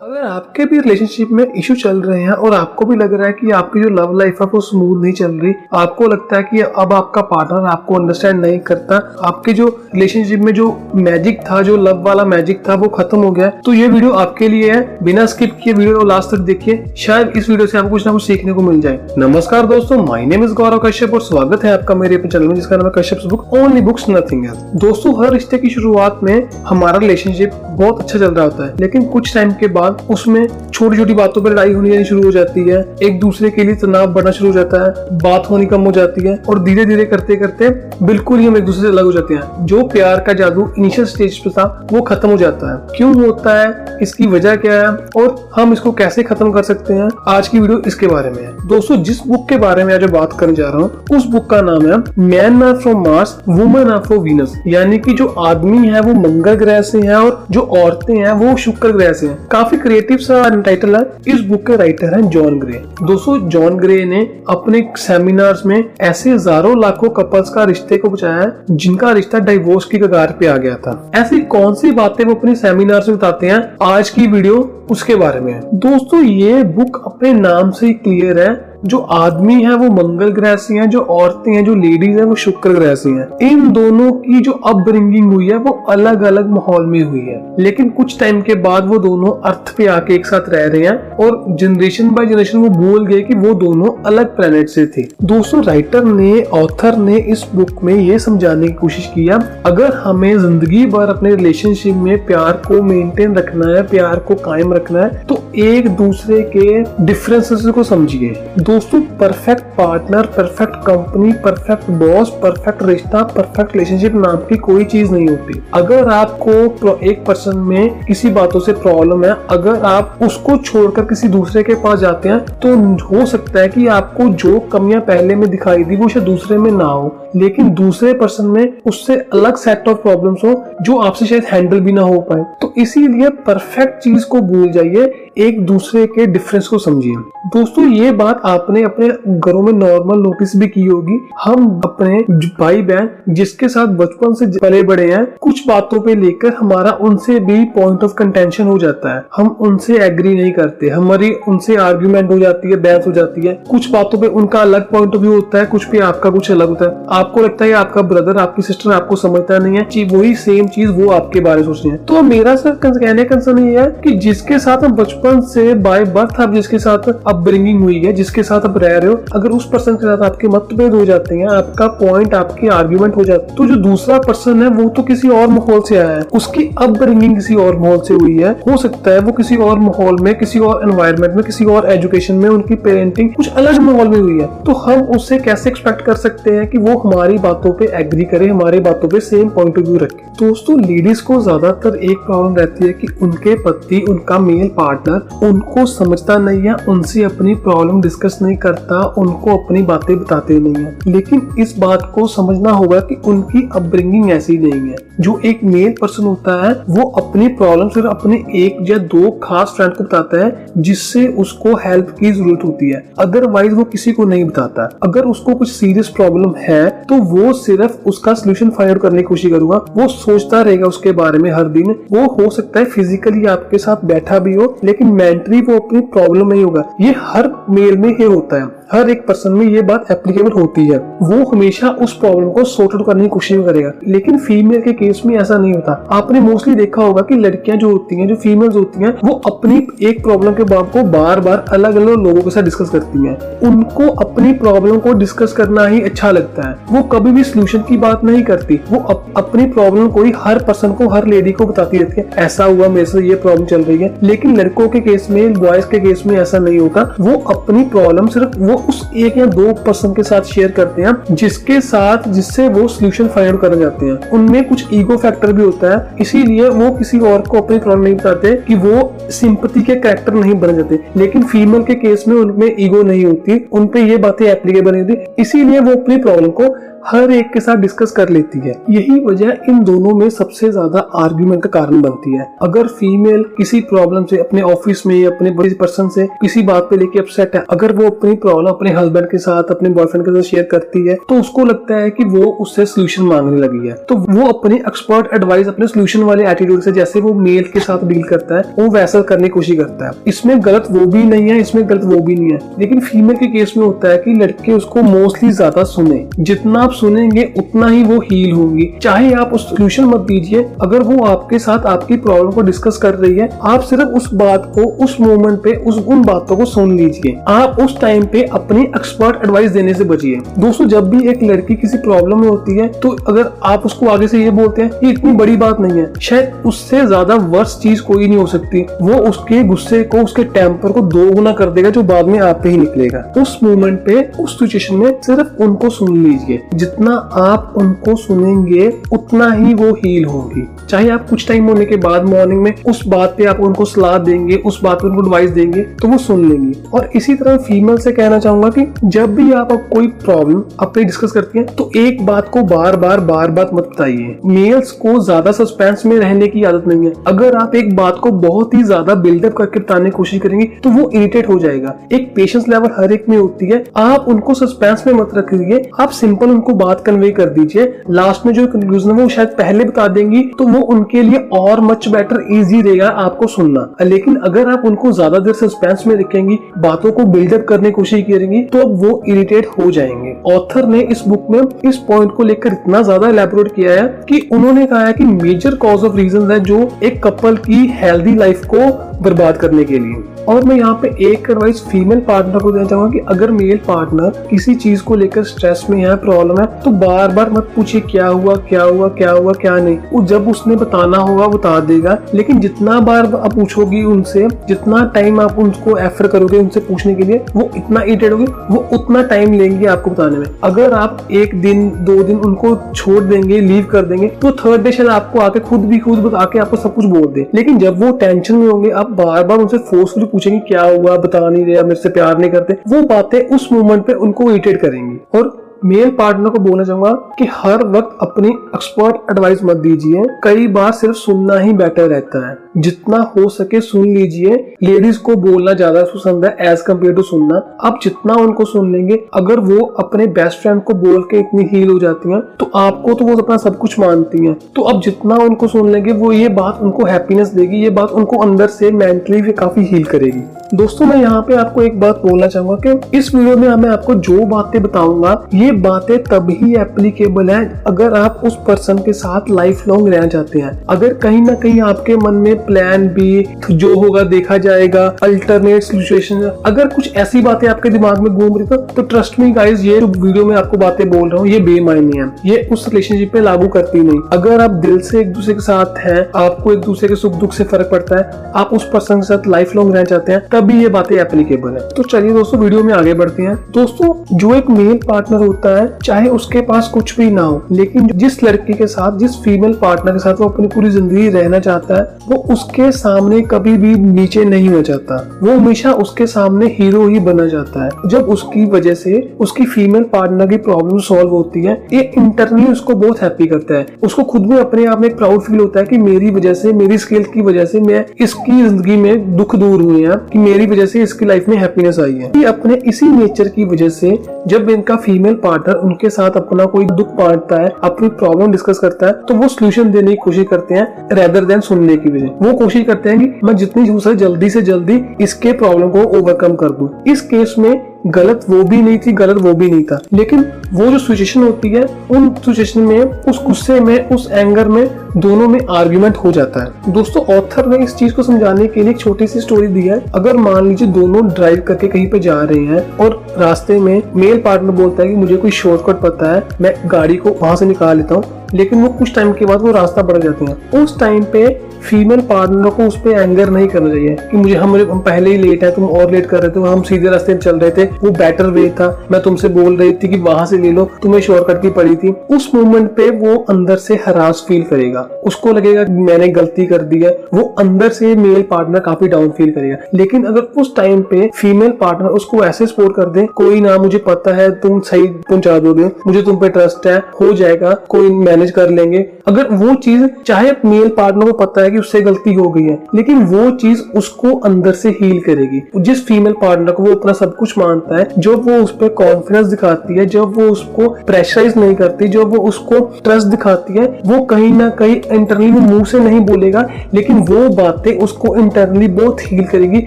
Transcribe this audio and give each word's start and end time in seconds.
अगर 0.00 0.24
आपके 0.26 0.64
भी 0.64 0.78
रिलेशनशिप 0.78 1.30
में 1.30 1.52
इशू 1.58 1.74
चल 1.74 2.00
रहे 2.02 2.22
हैं 2.22 2.30
और 2.30 2.54
आपको 2.54 2.84
भी 2.84 2.96
लग 2.96 3.12
रहा 3.12 3.26
है 3.26 3.32
कि 3.32 3.50
आपकी 3.50 3.82
जो 3.82 3.88
लव 3.90 4.16
लाइफ 4.18 4.40
है 4.42 4.46
वो 4.52 4.60
स्मूथ 4.60 5.02
नहीं 5.02 5.12
चल 5.12 5.32
रही, 5.32 5.52
आपको 5.74 6.06
लगता 6.08 6.36
है 6.36 6.42
कि 6.44 6.60
अब 6.60 6.92
आपका 6.92 7.20
पार्टनर 7.22 7.66
आपको 7.66 7.94
अंडरस्टैंड 7.94 8.40
नहीं 8.40 8.58
करता, 8.60 8.96
आपके 9.20 9.52
जो 9.52 9.66
रिलेशनशिप 9.94 10.40
में 10.40 10.52
जो 10.54 10.66
मैजिक 10.96 11.40
था, 11.40 11.60
जो 11.62 11.76
लव 11.76 12.02
वाला 12.06 12.24
मैजिक 12.24 12.62
था 12.68 12.74
वो 12.74 12.88
खत्म 12.88 13.18
हो 13.18 13.30
गया 13.30 13.50
तो 13.64 13.72
ये 13.72 13.86
वीडियो 13.88 14.10
आपके 14.14 14.48
लिए 14.48 14.72
है। 14.72 15.04
बिना 15.04 15.26
स्किप 15.26 15.56
किए 15.64 15.72
वीडियो 15.74 16.02
लास्ट 16.04 16.30
तक 16.30 16.42
देखिए। 16.42 16.84
शायद 16.96 17.32
इस 17.36 17.48
वीडियो 17.48 17.66
से 17.66 17.78
आपको 17.78 17.90
कुछ 17.90 18.06
ना 18.06 18.12
कुछ 18.12 18.26
सीखने 18.26 18.52
को 18.52 18.62
मिल 18.62 18.80
जाए। 18.80 19.14
नमस्कार 19.18 19.66
दोस्तों 19.66 20.02
my 20.02 20.26
name 20.26 20.44
is 20.44 20.54
Gaurav 20.54 20.78
Kashyap 20.80 21.14
और 21.14 21.20
स्वागत 21.22 21.64
है 21.64 21.72
आपका 21.72 21.94
मेरे 21.94 22.18
चैनल 22.18 22.46
में, 22.46 22.54
जिसका 22.54 22.76
नाम 22.76 22.86
है 22.86 22.92
Kashyap 22.96 23.22
book 23.26 23.54
only 23.54 23.80
books 23.82 24.08
nothing 24.10 24.46
दोस्तों, 24.76 25.14
हर 25.22 25.32
रिश्ते 25.32 25.58
की 25.58 25.70
शुरुआत 25.70 26.20
में 26.22 26.50
हमारा 26.66 26.98
रिलेशनशिप 26.98 27.60
बहुत 27.70 28.00
अच्छा 28.00 28.18
चल 28.18 28.26
रहा 28.26 28.44
होता 28.44 28.66
है, 28.66 28.74
लेकिन 28.80 29.08
कुछ 29.08 29.34
टाइम 29.34 29.50
के 29.54 29.66
बाद 29.68 29.83
उसमें 29.88 30.46
छोटी 30.72 30.96
छोटी 30.96 31.14
बातों 31.14 31.42
पर 31.42 31.50
लड़ाई 31.50 31.72
होनी 31.72 32.04
शुरू 32.04 32.22
हो 32.22 32.30
जाती 32.32 32.68
है। 32.68 32.84
एक 33.02 33.18
दूसरे 33.20 33.50
के 33.50 33.64
लिए 33.64 33.74
तनाव 33.74 34.06
बढ़ना 34.06 34.30
शुरू 34.30 34.50
हो 34.50 34.54
जाता 34.54 34.82
है, 34.84 35.18
बात 35.18 35.50
होनी 35.50 35.66
कम 35.66 35.80
हो 35.80 35.92
जाती 35.92 36.26
है 36.28 36.36
और 36.48 36.62
धीरे 36.64 36.84
धीरे 36.84 37.04
करते 37.04 37.36
करते 37.36 37.68
बिल्कुल 38.02 38.38
ही 38.38 38.46
हम 38.46 38.56
एक 38.56 38.64
दूसरे 38.64 38.82
से 38.82 38.88
अलग 38.88 39.04
हो 39.04 39.12
जाते 39.12 39.34
हैं। 39.34 39.66
जो 39.66 39.82
प्यार 39.82 40.20
का 40.20 40.32
जादू 40.32 40.68
इनिशियल 40.78 41.06
स्टेज 41.06 41.38
पे 41.38 41.50
था, 41.50 41.86
वो 41.92 42.00
खत्म 42.00 42.30
हो 42.30 42.36
जाता 42.36 42.72
है। 42.72 42.96
क्यों 42.96 43.14
होता 43.16 43.60
है? 43.60 43.98
इसकी 44.02 44.26
वजह 44.26 44.56
क्या 44.56 44.72
है? 44.72 44.88
और 45.16 45.50
हम 45.56 45.72
इसको 45.72 45.92
कैसे 45.92 46.22
खत्म 46.22 46.52
कर 46.52 46.62
सकते 46.62 46.94
हैं? 46.94 47.08
आज 47.28 47.48
की 47.48 47.60
वीडियो 47.60 47.78
इसके 47.86 48.06
बारे 48.06 48.30
में 48.30 48.42
है। 48.42 48.52
दोस्तों, 48.66 48.96
जिस 49.02 49.26
बुक 49.26 49.48
के 49.48 49.56
बारे 49.56 49.84
में 49.84 49.94
आज 49.94 50.04
बात 50.04 50.32
करने 50.32 50.54
जा 50.54 50.68
रहा 50.68 50.78
हूँ, 50.78 51.04
उस 51.12 51.26
बुक 51.26 51.48
का 51.50 51.60
नाम 51.60 51.86
है 51.86 52.02
men 52.20 52.62
are 52.62 52.76
from 52.76 53.04
Mars 53.06 53.36
women 53.48 53.90
are 53.90 53.98
from 53.98 54.20
Venus 54.20 54.52
यानी 54.66 54.98
कि 54.98 55.12
जो 55.12 55.26
आदमी 55.26 55.88
है, 55.88 56.00
वो 56.00 56.14
मंगल 56.14 56.54
ग्रह 56.54 56.80
से 56.82 57.00
है 57.00 57.16
और 57.16 57.44
जो 57.50 57.60
औरतें 57.60 58.14
हैं, 58.16 58.32
वो 58.32 58.56
शुक्र 58.56 58.90
ग्रह 58.92 59.12
से 59.12 59.26
हैं। 59.26 59.46
काफ़ी 59.48 59.73
क्रिएटिव 59.76 60.16
सा 60.18 60.42
टाइटल 60.56 60.96
है। 60.96 61.02
इस 61.28 61.40
बुक 61.40 61.66
के 61.66 61.76
राइटर 61.76 62.14
हैं 62.14 62.22
जॉन 62.30 62.58
ग्रे 62.58 62.82
दोस्तों 63.02 63.38
जॉन 63.48 63.76
ग्रे 63.76 64.04
ने 64.04 64.20
अपने 64.50 64.82
सेमिनार्स 64.98 65.64
में 65.66 65.84
ऐसे 66.02 66.30
हज़ारों 66.30 66.76
लाखों 66.80 67.08
कपल्स 67.12 67.50
का 67.50 67.64
रिश्ते 67.64 67.96
को 67.96 68.08
बचाया 68.08 68.50
जिनका 68.70 69.12
रिश्ता 69.12 69.38
डाइवोर्स 69.40 69.84
की 69.84 69.98
कगार 69.98 70.36
पे 70.40 70.46
आ 70.46 70.56
गया 70.56 70.76
था। 70.76 71.10
ऐसी 71.14 71.40
कौन 71.48 71.74
सी 71.74 71.90
बातें 71.92 72.24
वो 72.24 72.34
अपने 72.34 72.54
सेमिनार 72.56 73.04
में 73.08 73.16
बताते 73.16 73.46
हैं? 73.46 73.62
आज 73.82 74.10
की 74.10 74.26
वीडियो 74.26 74.60
उसके 74.90 75.14
बारे 75.16 75.40
में 75.40 75.52
है। 75.52 75.60
दोस्तों, 75.74 76.22
ये 76.22 76.62
बुक 76.64 77.02
अपने 77.06 77.32
नाम 77.32 77.70
से 77.70 77.86
ही 77.86 77.92
क्लियर 77.94 78.38
है। 78.40 78.52
जो 78.84 78.98
आदमी 78.98 79.54
है, 79.62 79.74
वो 79.74 79.88
मंगल 79.92 80.30
ग्रह 80.30 80.54
से 80.56 80.74
हैं, 80.74 80.88
जो 80.90 81.00
औरतें 81.00 81.52
हैं, 81.52 81.64
जो 81.64 81.74
लेडीज़ 81.74 82.18
हैं, 82.18 82.24
वो 82.24 82.34
शुक्र 82.36 82.70
ग्रह 82.70 82.94
से 82.94 83.10
हैं। 83.10 83.26
इन 83.42 83.68
दोनों 83.72 84.10
की 84.12 84.40
जो 84.40 84.52
अपब्रिंगिंग 84.52 85.32
हुई 85.32 85.48
है, 85.48 85.56
वो 85.56 85.72
अलग 85.90 86.22
अलग 86.22 86.50
माहौल 86.50 86.86
में 86.86 87.00
हुई 87.02 87.20
है। 87.20 87.42
लेकिन 87.58 87.88
कुछ 87.90 88.18
टाइम 88.20 88.40
के 88.42 88.54
बाद 88.60 88.86
वो 88.88 88.98
दोनों 88.98 89.30
अर्थ 89.50 89.74
पे 89.76 89.86
आके 89.86 90.14
एक 90.14 90.26
साथ 90.26 90.48
रह 90.48 90.66
रहे 90.66 90.82
हैं 90.82 91.16
और 91.16 91.44
जनरेशन 91.56 92.10
बाय 92.10 92.26
जनरेशन 92.26 92.58
वो 92.58 92.68
भूल 92.70 93.06
गए 93.06 93.20
कि 93.22 93.34
वो 93.36 93.54
दोनों 93.54 93.90
अलग 94.06 94.34
प्लेनेट 94.36 94.68
से 94.68 94.86
थे। 94.88 95.02
दोस्तों 95.24 95.62
राइटर 95.64 96.04
ने 96.04 96.42
ऑथर 96.54 96.96
ने 96.98 97.16
इस 97.16 97.44
बुक 97.54 97.82
में 97.84 97.94
ये 97.94 98.18
समझाने 98.18 98.66
की 98.66 98.74
कोशिश 98.74 99.10
किया 99.14 99.38
अगर 99.66 99.94
हमें 99.94 100.38
ज़िंदगी 100.38 100.84
भर 100.86 101.08
अपने 101.08 101.34
रिलेशनशिप 101.34 101.96
में 101.96 102.24
प्यार 102.26 102.62
को 102.66 102.82
मेंटेन 102.82 103.34
रखना 103.34 103.66
है, 103.66 103.82
प्यार 103.84 104.18
को 104.18 104.34
कायम 104.44 104.72
रखना 104.74 105.02
है 105.02 105.24
तो 105.24 105.42
एक 105.56 105.88
दूसरे 105.96 106.40
के 106.56 106.82
डिफरेंसेस 107.04 107.66
को 107.66 107.82
समझिए। 107.84 108.34
दोस्तों 108.74 109.00
perfect 109.18 109.64
partner 109.76 110.26
perfect 110.36 110.74
company 110.86 111.32
perfect 111.42 111.90
boss 111.98 112.30
perfect 112.42 112.82
रिश्ता 112.82 113.22
परफेक्ट 113.26 113.74
रिलेशनशिप 113.74 114.14
नाम 114.14 114.36
की 114.48 114.56
कोई 114.58 114.84
चीज़ 114.84 115.12
नहीं 115.12 115.28
होती। 115.28 115.60
अगर 115.74 116.08
आपको 116.12 116.96
एक 117.08 117.24
पर्सन 117.26 117.58
में 117.58 118.04
किसी 118.06 118.30
बातों 118.30 118.60
से 118.60 118.72
प्रॉब्लम 118.74 119.24
है, 119.24 119.36
अगर 119.50 119.82
आप 119.86 120.18
उसको 120.22 120.56
छोड़कर 120.58 121.04
किसी 121.04 121.28
दूसरे 121.28 121.62
के 121.62 121.74
पास 121.84 121.98
जाते 121.98 122.28
हैं 122.28 122.38
तो 122.60 122.74
हो 123.06 123.26
सकता 123.26 123.60
है 123.60 123.68
कि 123.68 123.86
आपको 123.96 124.28
जो 124.44 124.58
कमियाँ 124.72 125.00
पहले 125.02 125.34
में 125.34 125.48
दिखाई 125.50 125.84
दी 125.84 125.96
वो 125.96 126.08
शायद 126.08 126.26
दूसरे 126.26 126.58
में 126.58 126.70
ना 126.72 126.84
हो। 126.84 127.08
लेकिन 127.36 127.70
दूसरे 127.70 128.12
पर्सन 128.14 128.46
में 128.46 128.72
उससे 128.86 129.14
अलग 129.32 129.56
सेट 129.56 129.88
ऑफ़ 129.88 129.98
प्रॉब्लम्स 129.98 130.44
हो 130.44 130.64
जो 130.82 130.96
आपसे 130.98 131.26
शायद 131.26 131.44
हैंडल 131.44 131.80
भी 131.80 131.92
ना 131.92 132.02
हो 132.02 132.20
पाए। 132.20 132.44
तो 132.62 132.72
इसीलिए 132.78 133.28
परफेक्ट 133.28 134.02
चीज़ 134.02 134.26
को 134.26 134.40
भूल 134.40 134.68
जाइए, 134.68 135.28
एक 135.38 135.66
दूसरे 135.66 136.06
के 136.06 136.26
डिफरेंस 136.26 136.68
को 136.68 136.78
समझिए। 136.78 137.14
दोस्तों, 137.46 137.84
ये 137.84 138.12
बात 138.12 138.40
आपने 138.44 138.82
अपने 138.82 139.08
घरों 139.28 139.62
में 139.62 139.72
नॉर्मल 139.72 140.18
नोटिस 140.18 140.56
भी 140.56 140.68
की 140.68 140.84
होगी। 140.84 141.18
हम 141.44 141.80
अपने 141.84 142.18
भाई 142.60 142.82
बहन 142.82 143.08
जिसके 143.28 143.68
साथ 143.68 143.86
बचपन 143.86 144.34
से 144.34 144.46
पले 144.46 144.82
बड़े 144.82 145.10
हैं, 145.12 145.26
कुछ 145.40 145.68
बातों 145.68 146.00
पे 146.00 146.14
लेकर 146.14 146.54
हमारा 146.54 146.90
उनसे 146.90 147.40
भी 147.40 147.64
पॉइंट 147.64 148.04
ऑफ़ 148.04 148.14
कंटेंशन 148.14 148.64
हो 148.64 148.78
जाता 148.78 149.14
है। 149.14 149.24
हम 149.36 149.56
उनसे 149.60 149.98
एग्री 149.98 150.34
नहीं 150.34 150.52
करते। 150.52 150.88
हमारी 150.88 151.32
उनसे 151.48 151.76
आर्ग्यूमेंट 151.76 152.30
हो 152.30 152.38
जाती 152.38 152.70
है, 152.70 152.76
बहस 152.76 153.06
हो 153.06 153.12
जाती 153.12 153.46
है। 153.46 153.64
कुछ 153.70 153.90
बातों 153.90 154.18
पे 154.18 154.26
उनका 154.26 154.58
अलग 154.58 154.90
पॉइंट 154.90 155.14
ऑफ़ 155.14 155.22
व्यू 155.22 155.34
होता 155.34 155.58
है, 155.58 155.66
कुछ 155.66 155.84
पे 155.84 155.98
आपका 155.98 156.30
कुछ 156.30 156.50
अलग 156.50 156.68
होता 156.68 156.84
है। 156.84 157.23
आपको 157.24 157.42
लगता 157.42 157.64
है 157.64 157.72
आपका 157.74 158.02
ब्रदर 158.04 158.38
आपकी 158.38 158.62
सिस्टर 158.62 158.92
आपको 158.92 159.16
समझता 159.16 159.58
नहीं 159.58 159.76
है 159.76 160.02
वही 160.06 160.34
सेम 160.36 160.66
चीज़ 160.68 160.90
वो 160.90 161.10
आपके 161.12 161.40
बारे 161.40 161.56
में 161.56 161.64
सोच 161.64 161.78
रही 161.78 161.90
है। 161.90 161.96
तो 162.06 162.22
मेरा 162.22 162.54
सर 162.56 162.70
कहने 162.76 163.24
का 163.24 163.34
कंसर्न 163.34 163.58
ये 163.60 163.80
है 163.80 163.86
कि 164.04 164.10
जिसके 164.18 164.58
साथ 164.58 164.84
हम 164.84 164.92
बचपन 164.94 165.40
से 165.48 165.74
बाय 165.84 166.04
बर्थ 166.14 166.40
आप 166.40 166.52
जिसके 166.54 166.78
साथ 166.78 167.08
अपब्रिंगिंग 167.08 167.82
हुई 167.82 167.98
है, 168.00 168.12
जिसके 168.12 168.42
साथ 168.42 168.60
आप 168.60 168.78
रह 168.78 168.96
रहे 168.98 169.10
हो, 169.10 169.18
अगर 169.34 169.50
उस 169.50 169.68
पर्सन 169.70 169.94
के 169.94 170.06
साथ 170.06 170.24
आपके 170.24 170.48
मतभेद 170.48 170.94
हो 170.94 171.04
जाते 171.04 171.34
हैं, 171.34 171.48
आपका 171.48 171.86
पॉइंट 172.00 172.34
आपकी 172.34 172.68
आर्ग्यूमेंट 172.70 173.16
हो 173.16 173.24
जाता 173.24 173.50
है 173.50 173.56
तो 173.56 173.66
जो 173.66 173.76
दूसरा 173.82 174.18
पर्सन 174.18 174.62
है, 174.62 174.68
वो 174.68 174.88
तो 174.88 175.02
किसी 175.02 175.28
और 175.30 175.46
माहौल 175.48 175.80
से 175.88 175.96
आया 175.96 176.08
है। 176.08 176.22
उसकी 176.34 176.68
अपब्रिंगिंग 176.78 177.34
किसी 177.34 177.54
और 177.56 177.78
माहौल 177.78 178.00
से 178.00 178.14
हुई 178.14 178.36
है। 178.38 178.50
हो 178.68 178.76
सकता 178.76 179.10
है 179.10 179.18
वो 179.20 179.32
किसी 179.32 179.56
और 179.58 179.78
माहौल 179.78 180.20
में, 180.20 180.34
किसी 180.34 180.58
और 180.60 180.82
एनवायरमेंट 180.82 181.34
में, 181.34 181.44
किसी 181.44 181.64
और 181.66 181.90
एजुकेशन 181.92 182.34
में, 182.34 182.48
उनकी 182.48 182.74
पेरेंटिंग 182.76 183.30
कुछ 183.30 183.52
अलग 183.54 183.78
माहौल 183.80 184.08
में 184.08 184.18
हुई 184.18 184.40
है। 184.40 184.46
तो 184.64 184.72
हम 184.74 185.02
उससे 185.16 185.38
कैसे 185.40 185.70
एक्सपेक्ट 185.70 186.02
कर 186.02 186.14
सकते 186.16 186.50
हैं 186.50 186.66
कि 186.66 186.78
वो 186.78 186.96
हमारी 186.98 187.13
बातों 187.14 187.72
पे 187.72 187.84
एग्री 187.84 188.24
करे, 188.24 188.46
हमारी 188.48 188.80
बातों 188.80 189.08
पे 189.08 189.20
सेम 189.20 189.48
पॉइंट 189.48 189.78
ऑफ़ 189.78 189.84
व्यू 189.84 189.96
रखे। 189.96 190.22
दोस्तों 190.46 190.80
लेडीज़ 190.80 191.22
को 191.22 191.40
ज़्यादातर 191.40 191.96
एक 191.96 192.18
प्रॉब्लम 192.18 192.56
रहती 192.56 192.86
है 192.86 192.92
कि 192.92 193.06
उनके 193.22 193.54
पति, 193.54 194.04
उनका 194.08 194.38
मेल 194.38 194.68
पार्टनर 194.68 195.46
उनको 195.46 195.86
समझता 195.86 196.38
नहीं 196.38 196.60
है, 196.60 196.74
उनसे 196.88 197.22
अपनी 197.22 197.54
प्रॉब्लम 197.54 198.00
डिस्कस 198.00 198.38
नहीं 198.42 198.56
करता, 198.56 199.00
उनको 199.18 199.56
अपनी 199.56 199.82
बातें 199.82 200.18
बताते 200.18 200.58
नहीं 200.60 200.84
है। 200.84 200.98
लेकिन 201.06 201.48
इस 201.58 201.78
बात 201.78 202.12
को 202.14 202.26
समझना 202.26 202.70
होगा 202.70 203.00
कि 203.00 203.14
उनकी 203.26 203.68
अपब्रिंगिंग 203.76 204.30
ऐसी 204.30 204.58
नहीं 204.58 204.90
है। 204.90 204.96
जो 205.20 205.40
एक 205.44 205.60
मेल 205.64 205.94
पर्सन 206.00 206.24
होता 206.24 206.66
है, 206.66 206.72
वो 206.88 207.02
अपनी 207.10 207.48
प्रॉब्लम 207.48 207.88
सिर्फ़ 207.88 208.08
अपने 208.08 208.44
एक 208.54 208.90
या 208.90 208.98
दो 208.98 209.30
खास 209.42 209.74
फ्रेंड 209.76 209.92
को 209.92 210.04
बताता 210.04 210.44
है, 210.44 210.66
जिससे 210.78 211.26
उसको 211.28 211.76
हेल्प 211.76 212.16
की 212.20 212.32
ज़रूरत 212.32 212.64
होती 212.64 212.90
है। 212.90 213.12
अदरवाइज़ 213.18 213.74
वो 213.74 213.84
किसी 213.84 214.12
को 214.12 214.24
नहीं 214.24 214.44
बताता। 214.44 214.98
अगर 215.02 215.24
उसको 215.24 215.54
कुछ 215.54 215.68
सीरियस 215.68 216.08
प्रॉब्लम 216.08 216.54
है 216.58 217.03
तो 217.08 217.14
वो 217.14 217.52
सिर्फ़ 217.52 217.96
उसका 218.06 218.34
सोल्यूशन 218.34 218.70
फाइंड 218.70 218.92
आउट 218.92 219.02
करने 219.02 219.18
की 219.18 219.22
कोशिश 219.22 219.50
करूँगा। 219.50 219.76
वो 219.96 220.08
सोचता 220.08 220.62
रहेगा 220.62 220.86
उसके 220.86 221.12
बारे 221.12 221.38
में 221.38 221.50
हर 221.50 221.64
दिन। 221.68 221.90
वो 222.12 222.26
हो 222.34 222.50
सकता 222.50 222.80
है 222.80 222.86
फिजिकली 222.86 223.46
आपके 223.46 223.78
साथ 223.78 224.04
बैठा 224.04 224.38
भी 224.38 224.54
हो, 224.54 224.76
लेकिन 224.84 225.12
मेंटली 225.12 225.60
वो 225.60 225.78
अपनी 225.78 226.00
प्रॉब्लम 226.00 226.48
नहीं 226.48 226.64
होगा। 226.64 226.84
ये 227.00 227.14
हर 227.18 227.50
मेल 227.70 227.96
में 227.96 228.08
ही 228.08 228.24
होता 228.24 228.56
है। 228.56 228.83
हर 228.94 229.10
एक 229.10 229.26
पर्सन 229.26 229.52
में 229.52 229.66
ये 229.66 229.82
बात 229.82 230.10
एप्लीकेबल 230.10 230.50
होती 230.50 230.88
है। 230.88 230.98
वो 231.22 231.44
हमेशा 231.44 231.88
उस 231.88 232.18
प्रॉब्लम 232.18 232.50
को 232.50 232.64
सॉर्ट 232.64 232.94
आउट 232.94 233.06
करने 233.06 233.22
की 233.22 233.28
कोशिश 233.28 233.64
करेगा। 233.64 233.92
लेकिन 234.08 234.38
फीमेल 234.38 234.80
के 234.80 234.92
केस 234.92 235.22
में 235.26 235.38
ऐसा 235.38 235.58
नहीं 235.58 235.74
होता। 235.74 236.08
आपने 236.10 236.40
मोस्टली 236.40 236.74
देखा 236.74 237.02
होगा 237.02 237.22
कि 237.22 237.34
लड़कियाँ 237.34 237.78
जो 237.78 237.90
होती 237.90 238.16
हैं 238.16 238.28
जो 238.28 238.34
फीमेल्स 238.34 238.74
होती 238.74 239.04
हैं 239.04 239.18
वो 239.24 239.32
अपनी 239.46 239.86
एक 240.02 240.22
प्रॉब्लम 240.22 240.52
के 240.52 240.64
बाप 240.64 240.90
को 240.92 241.02
बार 241.02 241.40
बार 241.40 241.64
अलग 241.68 241.96
अलग 241.96 242.08
लोगों 242.08 242.42
के 242.42 242.50
साथ 242.50 242.62
डिस्कस 242.62 242.90
करती 242.90 243.26
हैं। 243.26 243.60
उनको 243.60 244.08
अपनी 244.08 244.52
प्रॉब्लम 244.52 244.98
को 244.98 245.12
डिस्कस 245.12 245.52
करना 245.52 245.86
ही 245.86 246.00
अच्छा 246.00 246.30
लगता 246.30 246.68
है। 246.68 246.76
वो 246.92 247.02
कभी 247.02 247.32
भी 247.32 247.44
सोल्यूशन 247.44 247.78
की 247.78 247.96
बात 247.96 248.24
नहीं 248.24 248.42
करती। 248.42 248.80
वो 248.92 248.98
अप, 248.98 249.26
अपनी 249.36 249.66
प्रॉब्लम 249.66 250.08
को 250.08 250.22
ही 250.22 250.32
हर 250.36 250.58
पर्सन 250.58 250.92
को 250.92 251.08
हर 251.08 251.26
लेडी 251.26 251.52
को 251.52 251.66
बताती 251.66 251.98
रहती 251.98 252.20
है। 252.20 252.30
ऐसा 252.36 252.64
हुआ 252.64 252.88
मेरे 252.88 253.06
से 253.06 253.28
ये 253.28 253.34
प्रॉब्लम 253.34 253.64
चल 253.64 253.82
रही 253.82 253.98
है। 253.98 254.14
लेकिन 254.22 254.56
लड़कों 254.56 254.88
के 254.88 255.00
केस 255.00 255.26
में 255.30 255.52
बॉयज़ 255.54 255.86
के 255.86 256.00
केस 256.00 256.22
में 256.26 256.36
ऐसा 256.36 256.58
नहीं 256.58 256.78
होता 256.78 257.14
वो 257.20 257.36
अपनी 257.36 257.84
प्रॉब्लम 257.84 258.26
सिर्फ़ 258.26 258.58
वो 258.58 258.83
उस 258.88 259.10
एक 259.16 259.38
या 259.38 259.46
दो 259.46 259.72
पर्सन 259.72 260.12
के 260.12 260.22
साथ 260.22 260.42
शेयर 260.42 260.70
करते 260.70 261.02
हैं, 261.02 261.34
जिसके 261.34 261.80
साथ, 261.80 262.28
जिससे 262.28 262.68
वो 262.68 262.88
सोल्यूशन 262.88 263.28
फाइंड 263.28 263.58
करने 263.58 263.76
जाते 263.76 264.06
हैं। 264.06 264.30
उनमें 264.30 264.64
कुछ 264.68 264.84
ईगो 264.92 265.16
फैक्टर 265.16 265.52
भी 265.52 265.62
होता 265.62 265.90
है, 265.90 266.16
इसीलिए 266.20 266.68
वो 266.68 266.90
किसी 266.90 267.18
और 267.18 267.40
को 267.40 267.58
अपनी 267.58 267.78
प्रॉब्लम 267.78 268.04
नहीं 268.04 268.14
बताते 268.14 268.54
कि 268.54 268.74
वो 268.74 269.16
सिंपति 269.30 269.82
के 269.82 269.94
कैरेक्टर 269.94 270.34
नहीं 270.34 270.54
बन 270.54 270.74
जाते। 270.74 270.98
लेकिन 271.16 271.42
फीमेल 271.42 271.82
के 271.82 271.94
केस 271.94 272.24
में 272.28 272.36
उनमें 272.36 272.76
ईगो 272.80 273.02
नहीं 273.02 273.24
होती, 273.24 273.68
उनपे 273.72 274.00
ये 274.00 274.16
बातें 274.16 274.46
एप्लीकेबल 274.46 274.92
नहीं 274.92 275.02
होती। 275.02 275.42
इसीलिए 275.42 275.80
वो 275.80 275.92
अपनी 275.92 276.16
प्रॉब्लम 276.16 276.48
को 276.48 276.76
हर 277.06 277.30
एक 277.30 277.52
के 277.52 277.60
साथ 277.60 277.76
डिस्कस 277.76 278.10
कर 278.12 278.28
लेती 278.28 278.58
है। 278.58 278.74
यही 278.90 279.18
वजह 279.20 279.56
इन 279.68 279.82
दोनों 279.84 280.14
में 280.16 280.28
सबसे 280.30 280.70
ज़्यादा 280.70 280.98
आर्ग्यूमेंट 281.16 281.62
का 281.62 281.68
कारण 281.70 282.00
बनती 282.02 282.32
है। 282.32 282.46
अगर 282.62 282.86
फीमेल 282.90 283.42
किसी 283.56 283.80
प्रॉब्लम 283.82 284.24
से, 284.24 284.36
अपने 284.38 284.62
ऑफ़िस 284.64 285.04
में 285.06 285.26
अपने 285.26 285.50
पर्सन 285.74 286.08
से 286.08 286.26
किसी 286.40 286.62
बात 286.64 286.86
पे 286.90 286.96
लेके 286.96 287.18
अपसेट 287.18 287.54
है, 287.56 287.64
अगर 287.70 287.92
वो 287.92 288.06
अपनी 288.06 288.34
प्रॉब्लम 288.36 288.68
अपने 288.68 288.92
हस्बैंड 288.92 289.26
के 289.30 289.38
साथ, 289.38 289.70
अपने 289.70 289.88
बॉयफ्रेंड 289.90 290.24
के 290.24 290.34
साथ 290.34 290.48
शेयर 290.50 290.68
करती 290.70 291.06
है 291.08 291.14
तो 291.28 291.40
उसको 291.40 291.64
लगता 291.64 291.96
है 291.96 292.10
कि 292.10 292.24
वो 292.26 292.44
उससे 292.62 292.86
सोल्यूशन 292.86 293.22
मांगने 293.24 293.60
लगी 293.60 293.88
है। 293.88 293.94
तो 294.08 294.16
वो 294.16 294.46
अपने 294.48 294.76
एक्सपर्ट 294.78 295.34
एडवाइस 295.34 295.68
अपने 295.68 295.86
सोल्यूशन 295.86 296.22
वाले 296.22 296.46
एटीट्यूड 296.50 296.80
से 296.82 296.92
जैसे 296.92 297.20
वो 297.20 297.34
मेल 297.36 297.64
के 297.64 297.80
साथ 297.80 298.06
डील 298.06 298.22
करता 298.24 298.56
है, 298.56 298.62
वो 298.78 298.88
वैसा 298.90 299.22
करने 299.22 299.48
की 299.48 299.52
कोशिश 299.54 299.76
करता 299.78 300.06
है। 300.06 300.12
इसमें 300.26 300.56
गलत 300.64 300.88
वो 300.90 301.06
भी 301.06 301.22
नहीं 301.24 301.48
है, 301.48 301.58
इसमें 301.60 301.88
गलत 301.90 302.04
वो 302.04 302.20
भी 302.20 302.34
नहीं 302.34 302.52
है। 302.52 302.58
लेकिन 302.78 303.00
फीमेल 303.02 303.36
के 303.36 303.46
केस 303.48 303.74
में 303.76 303.84
होता 303.84 304.08
है 304.08 304.18
कि 304.18 304.34
लड़के 304.36 304.72
उसको 304.72 305.02
मोस्टली 305.04 305.50
ज़्यादा 305.52 305.84
सुने। 305.86 306.24
जितना 306.40 306.82
आप 306.82 306.92
सुनेंगे, 306.94 307.42
उतना 307.58 307.86
ही 307.86 308.02
वो 308.04 308.18
हील 308.22 308.52
होंगी। 308.52 308.88
चाहे 309.02 309.32
आप 309.34 309.52
उस 309.54 309.68
सोल्यूशन 309.68 310.04
मत 310.04 310.20
दीजिए, 310.22 310.62
अगर 310.82 311.02
वो 311.02 311.24
आपके 311.24 311.58
साथ 311.58 311.86
आपकी 311.86 312.16
प्रॉब्लम 312.18 312.50
को 312.50 312.62
डिस्कस 312.62 312.96
कर 312.96 313.14
रही 313.14 313.36
है, 313.36 313.48
आप 313.62 313.80
सिर्फ़ 313.82 314.08
उस 314.16 314.32
बात 314.34 314.70
को, 314.74 314.84
उस 315.04 315.16
मोमेंट 315.20 315.58
पे, 315.62 315.74
उस 315.76 315.98
उन 315.98 316.22
बातों 316.24 316.56
को 316.56 316.64
सुन 316.64 316.96
लीजिए। 316.96 317.36
आप 317.48 317.76
उस 317.80 317.98
टाइम 318.00 318.24
पे 318.24 318.42
अपनी 318.52 318.82
एक्सपर्ट 318.82 319.44
एडवाइस 319.44 319.70
देने 319.70 319.94
से 319.94 320.04
बचिए। 320.04 320.40
दोस्तों, 320.58 320.86
जब 320.88 321.08
भी 321.10 321.28
एक 321.28 321.42
लड़की 321.42 321.74
किसी 321.76 321.98
प्रॉब्लम 321.98 322.40
में 322.40 322.48
होती 322.48 322.76
है 322.78 322.88
तो 322.94 323.10
अगर 323.28 323.50
आप 323.64 323.86
उसको 323.86 324.06
आगे 324.08 324.28
से 324.28 324.42
ये 324.42 324.50
बोलते 324.52 324.82
हैं, 324.82 324.90
ये 325.04 325.10
इतनी 325.10 325.32
बड़ी 325.34 325.56
बात 325.56 325.80
नहीं 325.80 325.92
है। 325.92 326.12
शायद 326.20 326.62
उससे 326.66 327.04
ज़्यादा 327.06 327.34
वर्ष 327.34 327.76
चीज़ 327.78 328.02
कोई 328.02 328.26
नहीं 328.26 328.38
हो 328.38 328.46
सकती। 328.46 328.82
वो 329.02 329.18
उसके 329.28 329.62
गुस्से 329.64 330.02
को, 330.04 330.18
उसके 330.18 330.44
टेम्पर 330.54 330.92
को 330.92 331.00
दो 331.02 331.30
गुना 331.30 331.52
कर 331.52 331.70
देगा, 331.70 331.90
जो 331.90 332.02
बाद 332.04 332.26
में 332.26 332.38
आप 332.40 332.60
पे 332.62 332.68
ही 332.68 332.76
निकलेगा। 332.76 333.20
उस 333.38 333.58
मोमेंट 333.62 333.98
पे, 334.00 334.22
उस 334.40 334.58
सिचुएशन 334.58 334.94
में 334.94 335.20
सिर्फ़ 335.22 335.62
उनको 335.62 335.88
सुन 335.90 336.16
लीजिए। 336.18 336.60
जितना 336.84 337.12
आप 337.40 337.74
उनको 337.76 338.16
सुनेंगे, 338.18 338.88
उतना 339.12 339.50
ही 339.52 339.74
वो 339.74 339.92
हील 339.96 340.24
होगी। 340.26 340.66
चाहे 340.90 341.10
आप 341.10 341.28
कुछ 341.28 341.46
टाइम 341.48 341.66
होने 341.66 341.84
के 341.84 341.96
बाद 341.98 342.24
मॉर्निंग 342.26 342.62
में 342.62 342.74
उस 342.84 343.06
बात 343.08 343.34
पे 343.36 343.44
आप 343.46 343.60
उनको 343.62 343.84
सलाह 343.86 344.16
देंगे, 344.20 344.56
उस 344.56 344.80
बात 344.84 344.98
पे 344.98 345.08
उनको 345.08 345.22
एडवाइस 345.22 345.50
देंगे 345.50 345.82
तो 346.02 346.08
वो 346.08 346.18
सुन 346.20 346.48
लेंगे। 346.48 346.72
और 346.90 347.08
इसी 347.16 347.34
तरह 347.34 347.56
फीमेल 347.58 347.98
से 347.98 348.12
कहना 348.12 348.38
चाहूँगा 348.38 348.68
कि 348.70 348.86
जब 349.06 349.34
भी 349.34 349.52
आप 349.54 349.72
कोई 349.92 350.06
प्रॉब्लम 350.24 350.62
अपने 350.80 351.04
डिस्कस 351.04 351.32
करती 351.32 351.58
हैं 351.58 351.66
तो 351.68 351.90
एक 351.96 352.24
बात 352.26 352.48
को 352.48 352.62
बार 352.64 352.96
बार 352.96 353.20
बार 353.22 353.50
बार 353.50 353.70
मत 353.74 353.84
बताइए। 353.84 354.36
मेल्स 354.46 354.90
को 354.96 355.18
ज़्यादा 355.20 355.52
सस्पेंस 355.54 356.04
में 356.06 356.16
रहने 356.16 356.48
की 356.48 356.64
आदत 356.64 356.88
नहीं 356.88 357.06
है। 357.06 357.12
अगर 357.26 357.56
आप 357.56 357.74
एक 357.74 357.94
बात 357.96 358.18
को 358.18 358.30
बहुत 358.40 358.74
ही 358.74 358.82
ज़्यादा 358.84 359.14
बिल्डअप 359.16 359.56
करके 359.56 359.80
बताने 359.80 360.04
की 360.04 360.16
कोशिश 360.16 360.40
करेंगे 360.40 360.66
तो 360.84 360.90
वो 360.90 361.08
इरिटेट 361.10 361.48
हो 361.48 361.58
जाएगा। 361.58 361.94
एक 362.12 362.32
पेशेंस 362.36 362.68
लेवल 362.68 362.90
हर 362.98 363.12
एक 363.12 363.28
में 363.28 363.36
होती 363.36 363.66
है। 363.66 363.82
आप 363.98 364.28
उनको 364.28 364.54
सस्पेंस 364.54 365.04
में 365.06 365.12
मत 365.14 365.30
रखिए। 365.34 365.82
आप 366.00 366.10
सिंपल 366.12 366.50
उनको 366.50 366.73
बात 366.76 367.00
कन्वे 367.06 367.30
कर 367.32 367.48
दीजिए। 367.50 367.84
लास्ट 368.10 368.46
में 368.46 368.52
जो 368.54 368.66
कंक्लूजन 368.68 369.10
है, 369.10 369.16
वो 369.16 369.28
शायद 369.28 369.48
पहले 369.58 369.84
बता 369.84 370.06
देंगी 370.08 370.42
तो 370.58 370.66
वो 370.66 370.80
उनके 370.94 371.22
लिए 371.22 371.38
और 371.54 371.80
मच 371.82 372.08
बेटर 372.08 372.46
इजी 372.52 372.80
रहेगा 372.82 373.08
आपको 373.20 373.46
सुनना। 373.48 373.88
लेकिन 374.02 374.36
अगर 374.44 374.68
आप 374.68 374.82
उनको 374.86 375.12
ज़्यादा 375.12 375.38
देर 375.38 375.54
सस्पेंस 375.54 376.04
में 376.06 376.14
रखेंगी, 376.16 376.58
बातों 376.78 377.12
को 377.12 377.24
बिल्डअप 377.26 377.66
करने 377.68 377.88
की 377.88 377.92
कोशिश 377.92 378.22
करेंगी 378.24 378.62
तो 378.66 378.86
वो 378.88 379.22
इरिटेट 379.28 379.66
हो 379.78 379.90
जाएँगे। 379.90 380.36
ऑथर 380.52 380.86
ने 380.88 381.00
इस 381.02 381.22
बुक 381.28 381.46
में 381.50 381.60
इस 381.84 381.96
पॉइंट 382.08 382.32
को 382.32 382.42
लेकर 382.42 382.72
इतना 382.72 383.02
ज़्यादा 383.02 383.28
एलेबोरेट 383.28 383.74
किया 383.74 383.92
है 383.92 384.06
कि 384.28 384.48
उन्होंने 384.52 384.86
कहा 384.86 385.04
है 385.06 385.12
कि 385.12 385.24
मेजर 385.24 385.74
कॉज 385.76 386.04
ऑफ़ 386.04 386.16
रीजन 386.16 386.50
है 386.50 386.60
जो 386.62 386.88
एक 387.02 387.22
कपल 387.24 387.56
की 387.58 387.86
हेल्दी 387.94 388.34
लाइफ 388.36 388.64
को 388.64 388.90
बर्बाद 389.22 389.56
करने 389.56 389.84
के 389.84 389.98
लिए। 389.98 390.22
और 390.48 390.64
मैं 390.64 390.76
यहाँ 390.76 390.94
पे 391.02 391.08
एक 391.26 391.50
एडवाइस 391.50 391.82
फीमेल 391.82 392.20
पार्टनर 392.20 392.58
को 392.58 392.72
देना 392.72 392.84
चाहूँगा 392.84 393.10
कि 393.10 393.18
अगर 393.28 393.50
मेल 393.52 393.76
पार्टनर 393.86 394.46
किसी 394.50 394.74
चीज़ 394.76 395.02
को 395.02 395.14
लेकर 395.14 395.44
स्ट्रेस 395.44 395.84
में 395.90 395.98
है 396.00 396.14
प्रॉब्लम 396.16 396.60
है 396.60 396.66
तो 396.80 396.90
बार 396.98 397.32
बार 397.32 397.50
मत 397.50 397.70
पूछिए 397.76 398.00
क्या 398.00 398.26
हुआ 398.26 398.56
क्या 398.68 398.82
हुआ 398.82 399.08
क्या 399.10 399.30
हुआ, 399.30 399.52
क्या 399.52 399.76
नहीं। 399.76 399.96
वो 400.12 400.22
जब 400.24 400.48
उसने 400.48 400.76
बताना 400.76 401.18
होगा, 401.18 401.46
बता 401.48 401.78
देगा। 401.80 402.16
लेकिन 402.34 402.60
जितना 402.60 402.98
बार 403.00 403.26
आप 403.26 403.54
पूछोगी 403.54 404.02
उनसे, 404.04 404.46
जितना 404.68 405.04
टाइम 405.14 405.40
आप 405.40 405.58
उनको 405.58 405.96
एफर 405.98 406.26
करोगे 406.26 406.58
उनसे 406.58 406.80
पूछने 406.80 407.14
के 407.14 407.22
लिए, 407.22 407.44
वो 407.56 407.68
इतना 407.76 408.02
इरिटेट 408.02 408.32
होगी, 408.32 408.46
वो 408.70 408.84
उतना 408.92 409.22
टाइम 409.24 409.52
लेंगे 409.52 409.86
आपको 409.86 410.10
बताने 410.10 410.38
में। 410.38 410.46
अगर 410.64 410.92
आप 410.92 411.26
एक 411.32 411.60
दिन, 411.60 411.88
दो 412.04 412.22
दिन 412.22 412.38
उनको 412.38 412.76
छोड़ 412.94 413.22
देंगे 413.24 413.60
लीव 413.60 413.86
कर 413.92 414.04
देंगे 414.04 414.28
तो 414.42 414.50
थर्ड 414.54 414.82
डे 414.82 414.92
शायद 414.92 415.08
आपको 415.10 415.40
आके 415.40 415.60
खुद 415.60 415.84
भी 415.84 415.98
खुद 415.98 416.34
आके 416.34 416.58
आपको 416.58 416.76
सब 416.76 416.94
कुछ 416.94 417.04
बोल 417.06 417.26
दे। 417.26 417.46
लेकिन 417.54 417.78
जब 417.78 418.02
वो 418.02 418.10
टेंशन 418.18 418.54
में 418.54 418.66
होंगे, 418.68 418.90
आप 418.90 419.10
बार 419.12 419.44
बार 419.44 419.58
उनसे 419.58 419.78
फोर्सफुली 419.80 420.26
पूछेंगे 420.34 420.58
क्या 420.58 420.82
हुआ, 420.82 421.16
बता 421.16 421.48
नहीं 421.48 421.64
रहा 421.64 421.82
मेरे 421.82 421.94
से 421.94 422.08
प्यार 422.08 422.38
नहीं 422.38 422.50
करते। 422.50 422.72
वो 422.88 423.02
बातें 423.02 423.48
उस 423.48 423.68
मोमेंट 423.72 424.06
पे 424.06 424.12
उनको 424.12 424.50
इरिटेट 424.50 424.80
करेंगी। 424.80 425.38
और 425.38 425.78
मेल 425.84 426.10
पार्टनर 426.10 426.50
को 426.50 426.58
बोलना 426.58 426.84
चाहूँगा 426.84 427.12
कि 427.38 427.48
हर 427.52 427.86
वक्त 427.86 428.18
अपनी 428.22 428.48
एक्सपर्ट 428.48 429.16
एडवाइस 429.30 429.64
मत 429.64 429.76
दीजिए। 429.76 430.22
कई 430.44 430.68
बार 430.68 430.92
सिर्फ़ 430.92 431.16
सुनना 431.16 431.58
ही 431.58 431.72
बेटर 431.72 432.08
रहता 432.08 432.48
है। 432.50 432.63
जितना 432.76 433.18
हो 433.36 433.48
सके 433.50 433.80
सुन 433.82 434.06
लीजिए। 434.08 434.54
लेडीज़ 434.82 435.18
को 435.18 435.34
बोलना 435.36 435.72
ज़्यादा 435.74 436.02
पसंद 436.04 436.44
है 436.44 436.56
एज 436.62 436.80
कंपेयर 436.82 437.14
टू 437.14 437.22
सुनना। 437.22 437.56
आप 437.80 437.98
जितना 438.04 438.34
उनको 438.36 438.64
सुन 438.64 438.92
लेंगे, 438.92 439.18
अगर 439.34 439.60
वो 439.60 439.84
अपने 439.98 440.26
बेस्ट 440.28 440.58
फ्रेंड 440.58 440.82
को 440.82 440.94
बोल 440.96 441.22
के 441.30 441.38
इतनी 441.38 441.64
हील 441.72 441.88
हो 441.88 441.98
जाती 441.98 442.32
हैं 442.32 442.40
तो 442.60 442.70
आपको 442.76 443.14
तो 443.14 443.24
वो 443.24 443.36
अपना 443.36 443.56
सब 443.58 443.78
कुछ 443.78 443.98
मानती 443.98 444.46
हैं। 444.46 444.56
तो 444.76 444.82
अब 444.82 445.00
जितना 445.02 445.36
उनको 445.36 445.66
सुन 445.68 445.90
लेंगे, 445.92 446.12
वो 446.12 446.32
ये 446.32 446.48
बात 446.50 446.78
उनको 446.82 447.04
हैप्पीनेस 447.04 447.48
देगी, 447.50 447.82
ये 447.82 447.90
बात 447.92 448.10
उनको 448.12 448.38
अंदर 448.38 448.66
से 448.68 448.90
मेंटली 448.92 449.42
भी 449.42 449.52
काफ़ी 449.54 449.84
हील 449.84 450.04
करेगी। 450.06 450.42
दोस्तों, 450.74 451.06
मैं 451.06 451.16
यहाँ 451.16 451.40
पे 451.42 451.54
आपको 451.54 451.82
एक 451.82 451.98
बात 452.00 452.20
बोलना 452.22 452.46
चाहूँगा 452.46 452.76
कि 452.86 453.18
इस 453.18 453.34
वीडियो 453.34 453.56
में 453.56 453.68
मैं 453.68 453.90
आपको 453.90 454.14
जो 454.16 454.44
बातें 454.46 454.80
बताऊँगा, 454.82 455.32
ये 455.54 455.70
बातें 455.80 456.16
तभी 456.24 456.74
एप्लीकेबल 456.76 457.50
है 457.50 457.82
अगर 457.86 458.14
आप 458.14 458.40
उस 458.44 458.56
पर्सन 458.66 458.98
के 458.98 459.12
साथ 459.14 459.50
लाइफ 459.50 459.86
लॉन्ग 459.88 460.08
रहना 460.08 460.26
चाहते 460.26 460.58
हैं। 460.58 460.72
अगर 460.86 461.14
कहीं 461.16 461.40
ना 461.40 461.54
कहीं 461.56 461.80
आपके 461.82 462.16
मन 462.16 462.34
में 462.36 462.63
प्लान 462.66 463.06
बी 463.10 463.44
जो 463.70 463.94
होगा, 463.96 464.22
देखा 464.24 464.58
जाएगा 464.58 465.06
अल्टरनेट 465.22 465.82
सिचुएशन 465.82 466.42
अगर 466.66 466.88
कुछ 466.88 467.16
ऐसी 467.16 467.40
बातें 467.42 467.66
आपके 467.68 467.90
दिमाग 467.90 468.18
में 468.18 468.32
घूम 468.32 468.58
रही 468.58 468.76
तो 468.94 469.02
ट्रस्ट 469.04 469.38
मी 469.40 469.50
गाइज़ 469.52 469.86
ये 469.86 469.98
वीडियो 470.00 470.44
में 470.44 470.54
आपको 470.56 470.76
बातें 470.78 471.08
बोल 471.10 471.28
रहा 471.28 471.40
हूँ, 471.40 471.48
ये 471.48 471.58
बेमायने 471.60 472.20
है। 472.20 472.30
ये 472.46 472.56
उस 472.72 472.86
रिलेशनशिप 472.88 473.32
पे 473.32 473.40
लागू 473.40 473.68
करती 473.68 474.00
नहीं। 474.00 474.20
अगर 474.32 474.60
आप 474.60 474.70
दिल 474.82 474.98
से 475.00 475.20
एक 475.20 475.32
दूसरे 475.32 475.54
के 475.54 475.60
साथ 475.60 475.98
हैं, 475.98 476.26
आपको 476.36 476.72
एक 476.72 476.78
दूसरे 476.80 477.08
के 477.08 477.16
सुख 477.16 477.34
दुख 477.36 477.52
से 477.54 477.64
फ़र्क 477.64 477.88
पड़ता 477.90 478.18
है, 478.18 478.52
आप 478.56 478.70
उस 478.72 478.88
पर्सन 478.92 479.20
के 479.20 479.26
साथ 479.26 479.46
लाइफ 479.48 479.74
लॉन्ग 479.76 479.92
रहना 479.92 480.04
चाहते 480.04 480.32
हैं, 480.32 480.40
तभी 480.52 480.80
ये 480.82 480.88
बातें 480.90 481.16
एप्लीकेबल 481.16 481.72
है। 481.72 481.88
तो 481.88 482.02
चलिए 482.04 482.32
दोस्तों 482.32 482.60
वीडियो 482.60 482.82
में 482.84 482.92
आगे 482.94 483.14
बढ़ते 483.14 483.42
हैं। 483.42 483.54
दोस्तों, 483.74 484.12
जो 484.34 484.54
एक 484.54 484.70
मेल 484.70 484.98
पार्टनर 485.08 485.38
होता 485.38 485.76
है, 485.76 485.86
चाहे 486.04 486.28
उसके 486.30 486.60
पास 486.62 486.88
कुछ 486.88 487.16
भी 487.18 487.30
ना 487.30 487.42
हो, 487.42 487.62
लेकिन 487.72 488.08
जिस 488.14 488.42
लड़की 488.44 488.74
के 488.74 488.86
साथ, 488.88 489.18
जिस 489.18 489.36
फीमेल 489.44 489.72
पार्टनर 489.82 490.12
के 490.12 490.18
साथ 490.18 490.40
वो 490.40 490.48
अपनी 490.48 490.66
पूरी 490.68 490.90
ज़िंदगी 490.90 491.28
रहना 491.30 491.58
चाहता 491.60 491.96
है, 491.96 492.02
वो 492.28 492.36
उसके 492.54 492.90
सामने 492.92 493.40
कभी 493.44 493.76
भी 493.78 493.94
नीचे 493.94 494.44
नहीं 494.44 494.68
हो 494.68 494.80
जाता। 494.82 495.16
वो 495.42 495.52
हमेशा 495.52 495.92
उसके 495.94 496.26
सामने 496.28 496.66
हीरो 496.74 497.06
ही 497.08 497.18
बना 497.22 497.46
जाता 497.48 497.84
है। 497.84 498.08
जब 498.08 498.28
उसकी 498.30 498.64
वजह 498.70 498.94
से 498.96 499.20
उसकी 499.40 499.64
फीमेल 499.66 500.02
पार्टनर 500.12 500.46
की 500.46 500.56
प्रॉब्लम 500.60 500.98
सॉल्व 501.00 501.30
होती 501.30 501.62
है, 501.64 501.74
ये 501.92 502.00
इंटरनली 502.18 502.66
उसको 502.66 502.94
बहुत 502.96 503.22
हैप्पी 503.22 503.46
करता 503.46 503.74
है। 503.74 503.86
उसको 504.02 504.22
खुद 504.24 504.46
में 504.46 504.56
अपने 504.58 504.84
आप 504.86 505.00
में 505.00 505.16
प्राउड 505.16 505.40
फील 505.42 505.58
होता 505.60 505.80
है 505.80 505.86
कि 505.86 505.98
मेरी 505.98 506.30
वजह 506.30 506.54
से, 506.54 506.72
मेरी 506.74 506.98
स्किल 506.98 507.24
की 507.24 507.40
वजह 507.42 507.64
से 507.64 507.80
मैं 507.80 508.04
इसकी 508.20 508.52
ज़िंदगी 508.58 508.96
में 508.96 509.36
दुख 509.36 509.56
दूर 509.56 509.82
हुए 509.82 510.02
हैं 510.02 510.18
कि 510.26 510.38
मेरी 510.40 510.66
वजह 510.66 510.86
से 510.86 511.02
इसकी 511.02 511.24
लाइफ 511.24 511.48
में 511.48 511.56
हैप्पीनेस 511.58 511.98
आई 512.00 512.14
है। 512.14 512.44
अपने 512.46 512.74
इसी 512.88 513.08
नेचर 513.08 513.48
की 513.48 513.64
वजह 513.66 513.88
से 513.90 514.18
जब 514.48 514.70
इनका 514.70 514.96
फीमेल 514.98 515.34
पार्टनर 515.44 515.74
उनके 515.84 516.10
साथ 516.10 516.36
अपना 516.36 516.64
कोई 516.66 516.84
दुख 516.86 517.14
बांटता 517.16 517.60
है, 517.60 517.72
अपनी 517.84 518.08
प्रॉब्लम 518.10 518.52
डिस्कस 518.52 518.78
करता 518.78 519.06
है 519.06 519.12
तो 519.24 519.34
वो 519.34 519.48
सोल्यूशन 519.48 519.90
देने 519.92 520.10
की 520.10 520.16
कोशिश 520.24 520.46
करते 520.50 520.74
हैं 520.74 521.08
रेदर 521.12 521.44
देन 521.44 521.60
सुनने 521.62 521.96
की 521.96 522.10
वजह। 522.10 522.43
वो 522.44 522.52
कोशिश 522.52 522.84
करते 522.86 523.08
हैं 523.08 523.18
कि 523.18 523.46
मैं 523.46 523.56
जितनी 523.56 523.88
हो 523.88 523.98
सके 524.00 524.14
जल्दी 524.14 524.48
से 524.50 524.62
जल्दी 524.62 525.00
इसके 525.20 525.52
प्रॉब्लम 525.52 525.90
को 525.90 526.02
ओवरकम 526.18 526.54
कर 526.54 526.70
दूँ। 526.70 526.88
इस 527.06 527.20
केस 527.20 527.54
में 527.58 527.94
गलत 528.06 528.44
वो 528.50 528.62
भी 528.62 528.80
नहीं 528.82 528.98
थी, 528.98 529.12
गलत 529.12 529.36
वो 529.36 529.52
भी 529.54 529.70
नहीं 529.70 529.84
था। 529.84 529.98
लेकिन 530.12 530.44
वो 530.72 530.86
जो 530.86 530.98
सिचुएशन 530.98 531.42
होती 531.42 531.68
है, 531.68 531.84
उन 532.10 532.28
सिचुएशन 532.34 532.80
में, 532.80 533.02
उस 533.02 533.42
गुस्से 533.44 533.78
में, 533.80 534.08
उस 534.08 534.28
एंगर 534.32 534.68
में 534.68 534.90
दोनों 535.16 535.48
में 535.48 535.58
आर्ग्यूमेंट 535.70 536.16
हो 536.16 536.32
जाता 536.32 536.64
है। 536.64 536.92
दोस्तों 536.92 537.22
ऑथर 537.36 537.66
ने 537.66 537.82
इस 537.84 537.96
चीज़ 537.96 538.14
को 538.14 538.22
समझाने 538.22 538.66
के 538.66 538.82
लिए 538.82 538.90
एक 538.90 539.00
छोटी 539.00 539.26
सी 539.26 539.40
स्टोरी 539.40 539.66
दी 539.68 539.82
है। 539.82 540.02
अगर 540.14 540.36
मान 540.36 540.68
लीजिए 540.68 540.88
दोनों 540.88 541.26
ड्राइव 541.28 541.64
करके 541.68 541.88
कहीं 541.88 542.06
पे 542.10 542.18
जा 542.18 542.40
रहे 542.42 542.64
हैं 542.66 542.96
और 542.96 543.20
रास्ते 543.38 543.78
में 543.80 544.02
मेल 544.16 544.38
पार्टनर 544.38 544.70
बोलता 544.72 545.02
है 545.02 545.08
कि 545.08 545.16
मुझे 545.16 545.36
कोई 545.36 545.50
शॉर्टकट 545.50 546.02
पता 546.02 546.32
है, 546.32 546.46
मैं 546.60 546.74
गाड़ी 546.86 547.16
को 547.16 547.36
वहाँ 547.42 547.56
से 547.56 547.66
निकाल 547.66 547.96
लेता 547.96 548.14
हूँ 548.14 548.43
लेकिन 548.54 548.82
वो 548.82 548.88
कुछ 548.88 549.14
टाइम 549.14 549.32
के 549.32 549.44
बाद 549.44 549.60
वो 549.60 549.70
रास्ता 549.70 550.02
बढ़ 550.02 550.18
जाते 550.18 550.44
हैं। 550.44 550.82
उस 550.82 551.00
टाइम 551.00 551.24
पे 551.24 551.74
फीमेल 551.84 552.20
पार्टनर 552.20 552.70
को 552.70 552.82
उस 552.82 552.96
पर 552.96 553.10
एंगर 553.10 553.50
नहीं 553.50 553.68
करना 553.68 553.88
चाहिए 553.88 554.16
कि 554.30 554.36
मुझे, 554.36 554.54
हम 554.54 554.74
हम 554.74 555.00
पहले 555.00 555.30
ही 555.30 555.36
लेट 555.36 555.64
है, 555.64 555.74
तुम 555.74 555.84
और 555.84 556.10
लेट 556.10 556.26
कर 556.26 556.42
रहे 556.42 556.50
थे, 556.50 556.68
हम 556.68 556.82
सीधे 556.82 557.08
रास्ते 557.08 557.32
में 557.32 557.40
चल 557.40 557.56
रहे 557.56 557.70
थे, 557.70 557.84
वो 557.84 558.10
बेटर 558.10 558.46
वे 558.46 558.70
था। 558.70 559.06
मैं 559.10 559.22
तुमसे 559.22 559.48
बोल 559.48 559.76
रही 559.76 559.92
थी 559.92 560.08
कि 560.08 560.16
वहाँ 560.16 560.46
से 560.46 560.58
ले 560.58 560.72
लो, 560.72 560.90
तुम्हें 561.02 561.20
शॉर्टकट 561.20 561.62
की 561.62 561.70
पड़ी 561.70 561.96
थी। 561.96 562.14
उस 562.30 562.50
मोमेंट 562.54 562.90
पे 562.90 563.10
वो 563.10 563.36
अंदर 563.50 563.76
से 563.76 563.94
हरास 563.94 564.44
फील 564.48 564.62
करेगा। 564.62 565.08
उसको 565.26 565.52
लगेगा 565.52 565.84
मैंने 565.88 566.28
गलती 566.28 566.66
कर 566.66 566.82
दी 566.82 567.00
है। 567.00 567.24
वो 567.34 567.54
अंदर 567.58 567.88
से 567.88 568.14
मेल 568.14 568.42
पार्टनर 568.42 568.80
काफ़ी 568.80 569.08
डाउन 569.08 569.28
फील 569.28 569.50
करेगा। 569.50 569.76
लेकिन 569.94 570.24
अगर 570.24 570.40
उस 570.40 570.76
टाइम 570.76 571.02
पे 571.02 571.30
फीमेल 571.36 571.70
पार्टनर 571.70 572.08
उसको 572.08 572.44
ऐसे 572.44 572.66
सपोर्ट 572.66 572.96
कर 572.96 573.04
दे, 573.04 573.26
कोई 573.26 573.60
ना, 573.60 573.78
मुझे 573.78 573.98
पता 573.98 574.34
है, 574.34 574.50
तुम 574.50 574.80
सही 574.80 575.06
पहुँचा 575.06 575.58
दोगे 575.58 575.90
मुझे 576.06 576.22
तुम 576.22 576.36
पे 576.36 576.48
ट्रस्ट 576.48 576.86
है, 576.86 577.02
हो 577.20 577.32
जाएगा, 577.32 577.74
कोई 577.88 578.10
मैनेज 578.44 578.50
कर 578.50 578.70
लेंगे। 578.70 579.04
अगर 579.26 579.48
वो 579.52 579.74
चीज़, 579.74 580.06
चाहे 580.26 580.52
मेल 580.64 580.88
पार्टनर 580.88 581.30
को 581.30 581.32
पता 581.36 581.62
है 581.62 581.70
कि 581.70 581.78
उससे 581.78 582.00
गलती 582.00 582.34
हो 582.34 582.48
गई 582.48 582.62
है, 582.62 582.78
लेकिन 582.94 583.22
वो 583.24 583.50
चीज़ 583.56 583.82
उसको 583.96 584.34
अंदर 584.40 584.72
से 584.74 584.88
हील 584.92 585.18
करेगी। 585.20 585.60
जिस 585.78 586.04
फीमेल 586.06 586.32
पार्टनर 586.32 586.72
को 586.72 586.82
वो 586.82 586.94
अपना 586.94 587.12
सब 587.12 587.34
कुछ 587.36 587.56
मानता 587.58 587.98
है, 587.98 588.08
जब 588.18 588.48
वो 588.48 588.62
उस 588.64 588.70
पर 588.72 588.88
कॉन्फिडेंस 588.94 589.46
दिखाती 589.46 589.98
है, 589.98 590.06
जब 590.06 590.34
वो 590.36 590.48
उसको 590.48 590.88
प्रेशराइज 591.06 591.56
नहीं 591.58 591.74
करती, 591.74 592.08
जब 592.08 592.34
वो 592.34 592.42
उसको 592.48 592.80
ट्रस्ट 593.04 593.26
दिखाती 593.26 593.78
है, 593.78 593.86
वो 594.06 594.20
कहीं 594.24 594.52
ना 594.52 594.68
कहीं 594.78 595.00
इंटरनली 595.12 595.50
मुँह 595.50 595.84
से 595.84 595.98
नहीं 596.00 596.20
बोलेगा, 596.22 596.68
लेकिन 596.94 597.18
वो 597.24 597.48
बातें 597.54 597.92
उसको 597.98 598.34
इंटरनली 598.36 598.88
बहुत 598.94 599.20
हील 599.22 599.44
करेगी। 599.44 599.82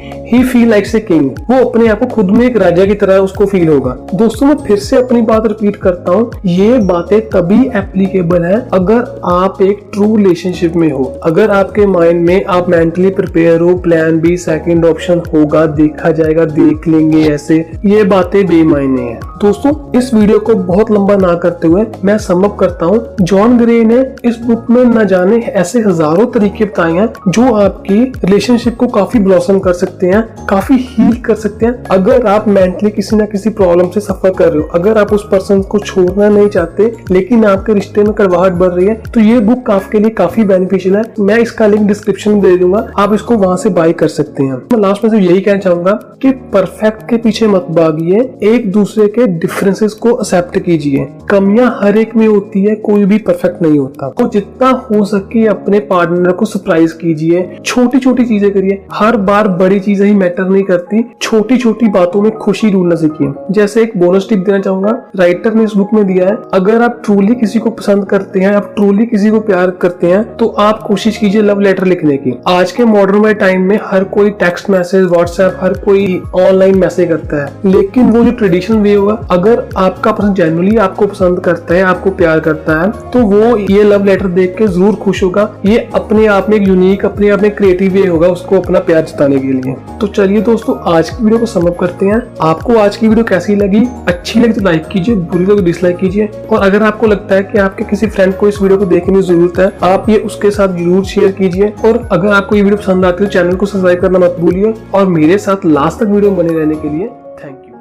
He 0.28 0.44
feel 0.44 0.70
like 0.70 0.96
a 0.96 1.00
king 1.02 1.30
वो 1.50 1.64
अपने 1.66 1.88
आप 1.88 2.00
को 2.00 2.06
खुद 2.08 2.30
में 2.30 2.46
एक 2.46 2.58
राजा 2.58 2.86
की 2.86 2.94
तरह 2.96 3.18
उसको 3.20 3.46
फील 3.46 3.68
होगा। 3.68 3.98
दोस्तों, 4.16 4.48
मैं 4.48 4.56
फिर 4.58 4.78
से 4.80 4.98
अपनी 4.98 5.22
बात 5.22 5.48
रिपीट 5.48 5.76
करता 5.76 6.12
हूँ। 6.12 6.32
ये 6.46 6.78
बातें 6.88 7.20
तभी 7.30 7.62
एप्लीकेबल 7.78 8.44
है 8.44 8.47
अगर 8.74 9.22
आप 9.26 9.62
एक 9.62 9.80
ट्रू 9.94 10.16
रिलेशनशिप 10.16 10.76
में 10.76 10.90
हो, 10.92 11.04
अगर 11.24 11.52
आपके 11.52 11.86
माइंड 11.86 12.26
में 12.28 12.46
आप 12.46 12.70
मेंटली 12.70 13.10
प्रिपेयर 13.10 13.62
हो 13.62 13.76
प्लान 13.78 14.20
बी 14.20 14.36
सेकंड 14.38 14.86
ऑप्शन 14.86 15.22
होगा, 15.34 15.66
देखा 15.66 16.12
जाएगा, 16.12 16.46
देख 16.46 16.88
लेंगे 16.88 17.22
ऐसे, 17.30 17.58
ये 17.86 18.04
बातें 18.04 18.46
बेमायने 18.46 19.02
हैं। 19.02 19.20
दोस्तों, 19.42 19.72
इस 19.98 20.14
वीडियो 20.14 20.40
को 20.40 20.54
बहुत 20.56 20.92
लंबा 20.92 21.16
ना 21.16 21.34
करते 21.36 21.68
हुए 21.68 21.86
मैं 22.04 22.18
समअप 22.18 22.56
करता 22.60 22.86
हूँ। 22.86 23.16
जॉन 23.22 23.58
ग्रे 23.58 23.84
ने 23.84 24.00
इस 24.26 24.38
बुक 24.38 24.70
में 24.70 24.84
न 24.86 25.06
जाने 25.08 25.38
ऐसे 25.38 25.80
हज़ारों 25.80 26.26
तरीके 26.26 26.66
बताए 26.66 26.92
हैं, 26.92 27.08
जो 27.28 27.54
आपकी 27.54 28.04
रिलेशनशिप 28.26 28.78
को 28.78 28.88
काफ़ी 28.88 29.20
ब्लॉसम 29.20 29.60
कर 29.60 29.74
सकते 29.74 30.08
हैं, 30.08 30.22
काफ़ी 30.50 30.76
हील 30.80 31.16
कर 31.22 31.36
सकते 31.36 31.66
हैं। 31.66 31.84
अगर 31.92 32.26
आप 32.28 32.48
मेंटली 32.48 32.90
किसी 32.92 33.16
ना 33.16 33.26
किसी 33.26 33.50
प्रॉब्लम 33.50 33.90
से 33.90 34.00
सफ़र 34.00 34.34
कर 34.34 34.50
रहे 34.50 34.62
हो, 34.62 34.68
अगर 34.74 34.98
आप 34.98 35.14
उस 35.14 35.28
पर्सन 35.32 35.62
को 35.62 35.80
छोड़ना 35.80 36.30
नहीं 36.30 36.48
चाहते, 36.48 36.92
लेकिन 37.12 37.46
आपके 37.46 37.74
रिश्ते 37.74 38.04
में 38.04 38.14
कड़वाहट 38.28 38.54
बढ़ 38.54 38.70
रही 38.70 38.86
है 38.88 38.96
तो 39.14 39.20
ये 39.20 39.40
बुक 39.42 39.70
आपके 39.72 40.00
लिए 40.00 40.10
काफ़ी 40.14 40.44
बेनिफिशियल 40.46 40.96
है। 40.96 41.04
मैं 41.20 41.38
इसका 41.40 41.68
लिंक 41.68 41.88
डिस्क्रिप्शन 41.88 42.32
में 42.32 42.42
दे 42.42 42.56
दूँगा। 42.58 42.86
आप 43.00 43.14
इसको 43.14 43.36
वहाँ 43.38 43.58
से 43.58 43.70
बाय 43.72 43.94
कर 43.94 44.08
सकते 44.10 44.44
हैं। 44.44 44.56
मैं 44.74 44.80
लास्ट 44.80 45.04
में 45.04 45.20
यही 45.20 45.42
कहना 45.42 45.60
चाहूँगा 45.60 45.92
कि 46.22 46.32
परफेक्ट 46.54 47.02
के 47.10 47.18
पीछे 47.18 47.48
मत 47.48 47.66
भागिए। 47.72 48.20
एक 48.46 48.72
दूसरे 48.72 49.08
के 49.08 49.28
डिफरेंसेस 49.40 49.94
को 49.94 50.10
एक्सेप्ट 50.12 50.58
कीजिए। 50.58 51.08
कमियाँ 51.30 51.70
हर 51.82 51.98
एक 51.98 52.16
में 52.16 52.26
होती 52.28 52.64
है, 52.64 52.76
कोई 52.78 53.06
भी 53.06 53.18
परफेक्ट 53.20 53.62
नहीं 53.62 53.80
होता। 53.80 54.10
तो 54.10 54.28
जितना 54.30 54.70
हो 54.92 55.04
सके 55.06 55.46
अपने 55.48 55.80
पार्टनर 55.90 56.32
को 56.32 56.46
सरप्राइज़ 56.46 56.94
कीजिए। 56.94 57.48
छोटी 57.66 58.00
छोटी 58.00 58.26
चीज़ें 58.26 58.52
करिए। 58.54 58.82
हर 58.94 59.18
बार 59.28 59.48
बड़ी 59.58 59.80
चीज़ें 59.80 60.06
ही 60.08 60.14
मैटर 60.16 60.50
नहीं 60.50 60.64
करती। 60.64 61.04
छोटी 61.22 61.58
छोटी 61.58 61.88
बातों 61.90 62.22
में 62.22 62.32
खुशी 62.34 62.72
ढूंढना 62.72 62.96
सीखिए। 62.96 63.34
जैसे 63.52 63.82
एक 63.84 63.98
बोनस 63.98 64.28
टिप 64.30 64.40
देना 64.40 64.60
चाहूँगा। 64.60 64.92
राइटर 65.16 65.54
ने 65.54 65.64
इस 65.64 65.74
बुक 65.74 65.94
में 65.94 66.06
दिया 66.06 66.28
है, 66.28 66.38
अगर 66.54 66.82
आप 66.82 67.02
ट्रूली 67.06 67.36
किसी 67.36 67.60
को 67.60 67.70
पसंद 67.72 68.06
करते 68.18 68.40
हैं, 68.40 68.52
आप 68.54 68.72
ट्रूली 68.76 69.06
किसी 69.06 69.30
को 69.30 69.40
प्यार 69.42 69.72
करते 69.82 70.08
हैं 70.08 70.24
तो 70.38 70.48
आप 70.60 70.82
कोशिश 70.84 71.18
कीजिए 71.18 71.42
लव 71.42 71.60
लेटर 71.60 71.86
लिखने 71.86 72.18
की। 72.18 72.38
आज 72.48 72.72
के 72.72 72.86
मॉडर्न 72.86 73.34
टाइम 73.36 73.62
में 73.64 73.80
हर 73.84 74.04
कोई 74.10 74.30
टेक्स्ट 74.40 74.70
मैसेज 74.70 75.06
व्हाट्सएप 75.06 75.58
हर 75.62 75.74
कोई 75.80 76.22
ऑनलाइन 76.38 76.78
मैसेज 76.80 77.10
करता 77.10 77.44
है। 77.44 77.72
लेकिन 77.72 78.10
वो 78.12 78.24
जो 78.24 78.32
ट्रेडिशनल 78.32 78.78
वे 78.78 78.94
होगा, 78.94 79.14
अगर 79.32 79.64
आपका 79.78 80.12
पर्सन 80.12 80.34
जेनुअली 80.34 80.76
आपको 80.78 81.08
पसंद 81.08 81.40
करता 81.40 81.74
है, 81.74 81.82
आपको 81.84 82.12
प्यार 82.14 82.40
करता 82.40 82.80
है 82.82 82.92
तो 83.12 83.20
वो 83.28 83.56
ये 83.58 83.84
लव 83.84 84.06
लेटर 84.06 84.28
देख 84.30 84.56
के 84.58 84.68
ज़रूर 84.68 84.96
खुश 84.98 85.24
होगा। 85.24 85.50
ये 85.66 85.78
अपने 85.96 86.26
आप 86.28 86.50
में 86.50 86.58
एक 86.58 86.68
यूनिक 86.68 87.06
अपने 87.06 87.30
आप 87.30 87.42
में 87.42 87.50
क्रिएटिव 87.56 87.94
वे 87.94 88.06
होगा 88.08 88.28
उसको 88.30 88.60
अपना 88.60 88.80
प्यार 88.82 89.02
जताने 89.04 89.40
के 89.40 89.48
लिए। 89.48 89.76
तो 90.02 90.08
चलिए 90.10 90.42
दोस्तों, 90.42 90.76
आज 90.88 91.10
की 91.10 91.24
वीडियो 91.24 91.40
को 91.40 91.46
समअप 91.48 91.78
करते 91.80 92.06
हैं। 92.06 92.22
आपको 92.44 92.78
आज 92.78 92.98
की 92.98 93.08
वीडियो 93.08 93.26
कैसी 93.26 93.56
लगी? 93.56 93.86
अच्छी 94.08 94.40
लगी 94.40 94.54
तो 94.54 94.62
लाइक 94.62 94.88
कीजिए, 94.88 95.16
बुरी 95.16 95.46
लगी 95.46 95.56
तो 95.56 95.66
डिसलाइक 95.66 95.98
कीजिए। 95.98 96.30
और 96.48 96.64
अगर 96.64 96.84
आपको 96.84 97.08
लगता 97.08 97.36
है 97.36 97.44
कि 97.44 97.58
आपके 97.60 97.84
किसी 97.86 98.07
फ्रेंड 98.10 98.34
को 98.38 98.48
इस 98.48 98.62
वीडियो 98.62 98.78
को 98.80 98.86
देखने 98.88 99.16
की 99.16 99.22
ज़रूरत 99.24 99.60
है, 99.60 99.72
आप 99.84 100.10
ये 100.10 100.18
उसके 100.20 100.52
साथ 100.52 100.76
ज़रूर 100.78 101.04
शेयर 101.06 101.32
कीजिए। 101.34 101.74
और 101.86 101.98
अगर 102.12 102.28
आपको 102.30 102.56
ये 102.56 102.62
वीडियो 102.62 102.78
पसंद 102.78 103.06
आती 103.06 103.24
है 103.24 103.30
चैनल 103.30 103.56
को 103.56 103.66
सब्सक्राइब 103.66 104.02
करना 104.02 104.20
मत 104.20 104.36
भूलिए। 104.40 104.74
और 104.94 105.06
मेरे 105.10 105.38
साथ 105.40 105.66
लास्ट 105.68 106.00
तक 106.00 106.08
वीडियो 106.08 106.32
बने 106.34 106.54
रहने 106.54 106.76
के 106.76 106.90
लिए 106.90 107.08
थैंक 107.44 107.58
यू 107.60 107.76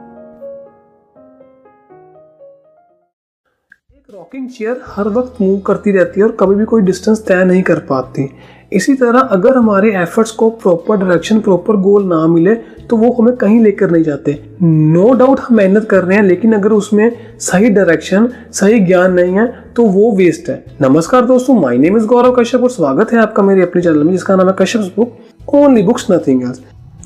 एक 3.92 4.04
रॉकिंग 4.10 4.48
चेयर 4.50 4.80
हर 4.88 5.08
वक्त 5.10 5.40
मूव 5.40 5.58
करती 5.66 5.92
रहती 5.92 6.20
है 6.20 6.26
और 6.26 6.36
कभी 6.40 6.54
भी 6.54 6.64
कोई 6.64 6.82
डिस्टेंस 6.82 7.24
तय 7.26 7.44
नहीं 7.44 7.62
कर 7.62 7.78
पाती। 7.88 8.28
इसी 8.72 8.94
तरह 8.94 9.18
अगर 9.20 9.56
हमारे 9.56 9.90
एफर्ट्स 9.96 10.30
को 10.32 10.48
प्रॉपर 10.52 10.96
डायरेक्शन 10.96 11.40
प्रॉपर 11.40 11.76
गोल 11.80 12.04
ना 12.04 12.26
मिले 12.26 12.54
तो 12.88 12.96
वो 12.96 13.10
हमें 13.12 13.34
कहीं 13.36 13.60
लेकर 13.62 13.90
नहीं 13.90 14.02
जाते। 14.04 14.32
नो 14.62 15.02
no 15.02 15.18
डाउट 15.18 15.40
हम 15.40 15.56
मेहनत 15.56 15.84
कर 15.90 16.02
रहे 16.04 16.16
हैं, 16.16 16.24
लेकिन 16.24 16.52
अगर 16.54 16.72
उसमें 16.72 17.10
सही 17.40 17.68
डायरेक्शन 17.70 18.28
सही 18.52 18.80
ज्ञान 18.80 19.12
नहीं 19.12 19.34
है 19.34 19.46
तो 19.76 19.84
वो 19.84 20.10
वेस्ट 20.12 20.48
है। 20.48 20.64
नमस्कार 20.80 21.24
दोस्तों 21.26 21.54
my 21.54 21.78
name 21.78 21.96
is 21.96 22.04
Gaurav 22.06 22.30
Kashyap 22.32 22.62
और 22.62 22.70
स्वागत 22.70 23.12
है 23.12 23.18
आपका 23.18 23.42
मेरे 23.42 23.62
अपने 23.62 23.80
चैनल 23.82 24.04
में, 24.04 24.12
जिसका 24.12 24.36
नाम 24.36 24.48
है 24.48 24.54
Kashyap 24.58 24.92
book 24.96 25.54
only 25.54 25.82
books 25.82 26.06
nothing 26.10 26.42
else 26.42 26.60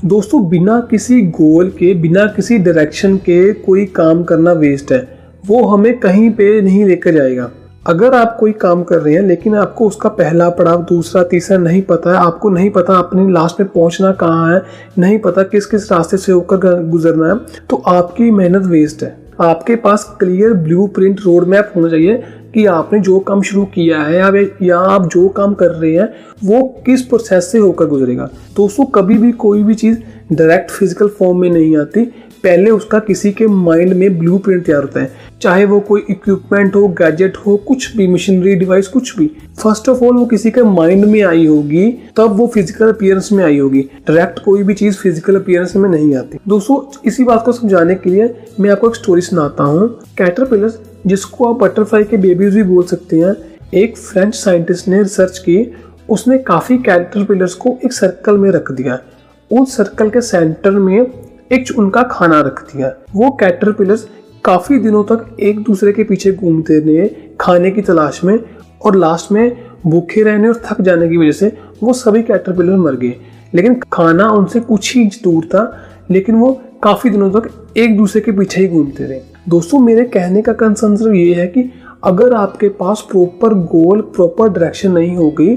दोस्तों, 0.05 0.49
बिना 0.49 0.79
किसी 0.91 1.21
गोल 1.23 1.71
के, 1.71 1.93
बिना 1.95 2.27
किसी 2.27 2.59
डायरेक्शन 2.59 3.17
के 3.19 3.53
कोई 3.55 3.85
काम 3.87 4.23
करना 4.25 4.53
वेस्ट 4.53 4.93
है। 4.93 5.01
वो 5.47 5.65
हमें 5.65 5.99
कहीं 6.01 6.31
पे 6.31 6.61
नहीं 6.61 6.85
लेकर 6.85 7.13
जाएगा। 7.13 7.51
अगर 7.87 8.15
आप 8.15 8.37
कोई 8.41 8.53
काम 8.55 8.83
कर 8.83 8.99
रहे 8.99 9.15
हैं, 9.15 9.23
लेकिन 9.23 9.55
आपको 9.57 9.87
उसका 9.87 10.09
पहला 10.11 10.49
पड़ाव, 10.51 10.83
दूसरा, 10.85 11.23
तीसरा 11.23 11.59
नहीं 11.59 11.83
पता 11.83 12.13
है, 12.13 12.17
आपको 12.19 12.51
नहीं 12.51 12.71
पता 12.71 12.99
अपनी 12.99 13.31
लास्ट 13.33 13.61
में 13.61 13.69
पहुँचना 13.69 14.13
कहाँ 14.15 14.55
है, 14.55 14.63
नहीं 14.99 15.19
पता 15.19 15.43
किस 15.45 15.67
किस 15.67 15.91
रास्ते 15.93 16.17
से 16.17 16.33
होकर 16.33 16.83
गुजरना 16.85 17.29
है 17.29 17.39
तो 17.71 17.83
आपकी 17.89 18.31
मेहनत 18.31 18.67
वेस्ट 18.67 19.03
है। 19.03 19.19
आपके 19.41 19.75
पास 19.77 20.05
clear 20.21 20.53
blue 20.55 20.87
print 20.87 21.21
road 21.25 21.47
map 21.49 21.71
होना 21.77 21.89
चाहिए 21.89 22.23
कि 22.55 22.65
आपने 22.69 23.01
जो 23.01 23.19
काम 23.21 23.43
शुरू 23.43 23.65
किया 23.75 24.03
है 24.03 24.17
या, 24.17 24.31
या 24.63 24.79
आप 24.79 25.09
जो 25.09 25.29
काम 25.31 25.55
कर 25.55 25.71
रहे 25.71 25.93
हैं 25.93 26.09
वो 26.45 26.63
किस 26.87 27.03
प्रोसेस 27.03 27.51
से 27.53 27.59
होकर 27.59 27.87
गुजरेगा? 27.87 28.31
दोस्तों 28.57 28.85
कभी 28.95 29.19
भी 29.19 29.33
कोई 29.35 29.63
भी 29.63 29.75
चीज़ 29.75 29.99
डायरेक्ट 30.33 30.71
फ़िज़िकल 30.71 31.09
फॉर्म 31.09 31.41
में 31.41 31.51
नहीं 31.51 31.77
आती। 31.77 32.05
पहले 32.45 32.71
उसका 32.71 32.99
किसी 32.99 33.31
के 33.33 33.47
माइंड 33.47 33.93
में 33.93 34.19
ब्लू 34.19 34.37
प्रिंट 34.39 34.65
तैयार 34.67 34.83
होता 34.83 35.01
है। 35.01 35.11
चाहे 35.43 35.65
वो 35.65 35.79
कोई 35.81 36.05
इक्विपमेंट 36.11 36.77
हो 36.77 36.87
गैजेट 37.01 37.37
हो 37.37 37.57
कुछ 37.69 37.97
भी 37.97 38.07
मशीनरी 38.09 38.55
डिवाइस 38.55 38.89
कुछ 38.89 39.17
भी। 39.19 39.27
फ़र्स्ट 39.63 39.89
ऑफ़ 39.89 40.03
ऑल 40.05 40.17
वो 40.17 40.25
किसी 40.27 40.51
के 40.51 40.63
माइंड 40.63 41.05
में 41.05 41.21
आई 41.23 41.47
होगी 41.47 41.91
तब 42.17 42.37
वो 42.37 42.47
फ़िज़िकल 42.47 42.93
अपियरेंस 42.93 43.29
में 43.33 43.45
आई 43.45 43.59
होगी। 43.59 43.83
डायरेक्ट 44.09 44.39
कोई 44.45 44.63
भी 44.63 44.75
चीज़ 44.75 44.97
फ़िज़िकल 44.99 45.37
अपियरेंस 45.37 45.77
में 45.77 45.89
नहीं 45.91 46.15
आती। 46.17 46.39
दोस्तों 46.49 46.81
इसी 47.09 47.25
बात 47.25 47.45
को 47.45 47.53
समझाने 47.53 47.95
के 47.95 48.11
लिए 48.11 48.35
मैं 48.61 48.71
आपको 48.71 48.89
एक 48.89 48.97
स्टोरी 48.97 49.21
सुनाता 49.21 49.65
हूँ। 49.65 49.89
कैटरपिलर 50.19 50.79
जिसको 51.07 51.55
आप 51.55 51.61
बटरफ्लाई 51.61 52.05
के 52.05 52.17
बेबीज 52.17 52.55
भी 52.55 52.63
बोल 52.63 52.85
सकते 52.85 53.21
हैं। 53.21 53.35
एक 53.75 53.97
फ्रेंच 53.97 54.35
साइंटिस्ट 54.35 54.89
ने 54.89 54.99
रिसर्च 54.99 55.39
की, 55.39 55.75
उसने 56.09 56.39
काफ़ी 56.39 56.79
कैटरपिलर्स 56.79 57.55
को 57.55 57.79
एक 57.85 57.93
सर्कल 57.93 58.39
में 58.39 58.51
रख 58.51 58.73
दिया। 58.73 58.99
उस 59.61 59.77
सर्कल 59.77 60.11
के 60.11 60.21
सेंटर 60.21 60.71
में 60.71 61.07
एक 61.53 61.65
उनका 61.79 62.03
खाना 62.03 62.41
रख 62.41 62.77
दिया। 62.77 62.95
वो 63.15 63.31
कैटरपिलर्स 63.31 64.09
काफ़ी 64.45 64.79
दिनों 64.79 65.05
तक 65.05 65.37
एक 65.41 65.63
दूसरे 65.63 65.93
के 65.93 66.05
पीछे 66.05 66.33
घूमते 66.33 66.79
रहे, 66.79 67.09
खाने 67.41 67.71
की 67.71 67.83
तलाश 67.83 68.25
में 68.25 68.39
और 68.83 68.97
लास्ट 68.97 69.33
में 69.33 69.57
भूखे 69.87 70.23
रहने 70.23 70.49
और 70.49 70.63
थक 70.67 70.81
जाने 70.81 71.09
की 71.09 71.17
वजह 71.17 71.33
से 71.33 71.59
वो 71.83 71.93
सभी 71.93 72.23
कैटरपिलर 72.23 72.77
मर 72.77 72.97
गए। 72.97 73.15
लेकिन 73.55 73.81
खाना 73.93 74.31
उनसे 74.31 74.61
कुछ 74.61 74.97
ही 74.97 75.05
दूर 75.05 75.45
था, 75.45 75.77
लेकिन 76.11 76.35
वो 76.35 76.63
काफ़ी 76.83 77.11
दिनों 77.11 77.31
तक 77.31 77.69
एक 77.77 77.97
दूसरे 77.97 78.21
के 78.21 78.33
पीछे 78.33 78.61
ही 78.61 78.69
घूमते 78.69 79.05
रहे। 79.05 79.30
दोस्तों, 79.49 79.79
मेरे 79.79 80.05
कहने 80.05 80.41
का 80.43 80.53
कंसर्न 80.53 80.97
सिर्फ़ 80.97 81.15
ये 81.15 81.35
है 81.35 81.47
कि 81.47 81.63
अगर 82.05 82.33
आपके 82.33 82.69
पास 82.71 83.05
प्रॉपर 83.11 83.55
गोल 83.67 84.01
प्रॉपर 84.07 84.49
डायरेक्शन 84.49 84.93
नहीं 84.93 85.17
होगी 85.17 85.55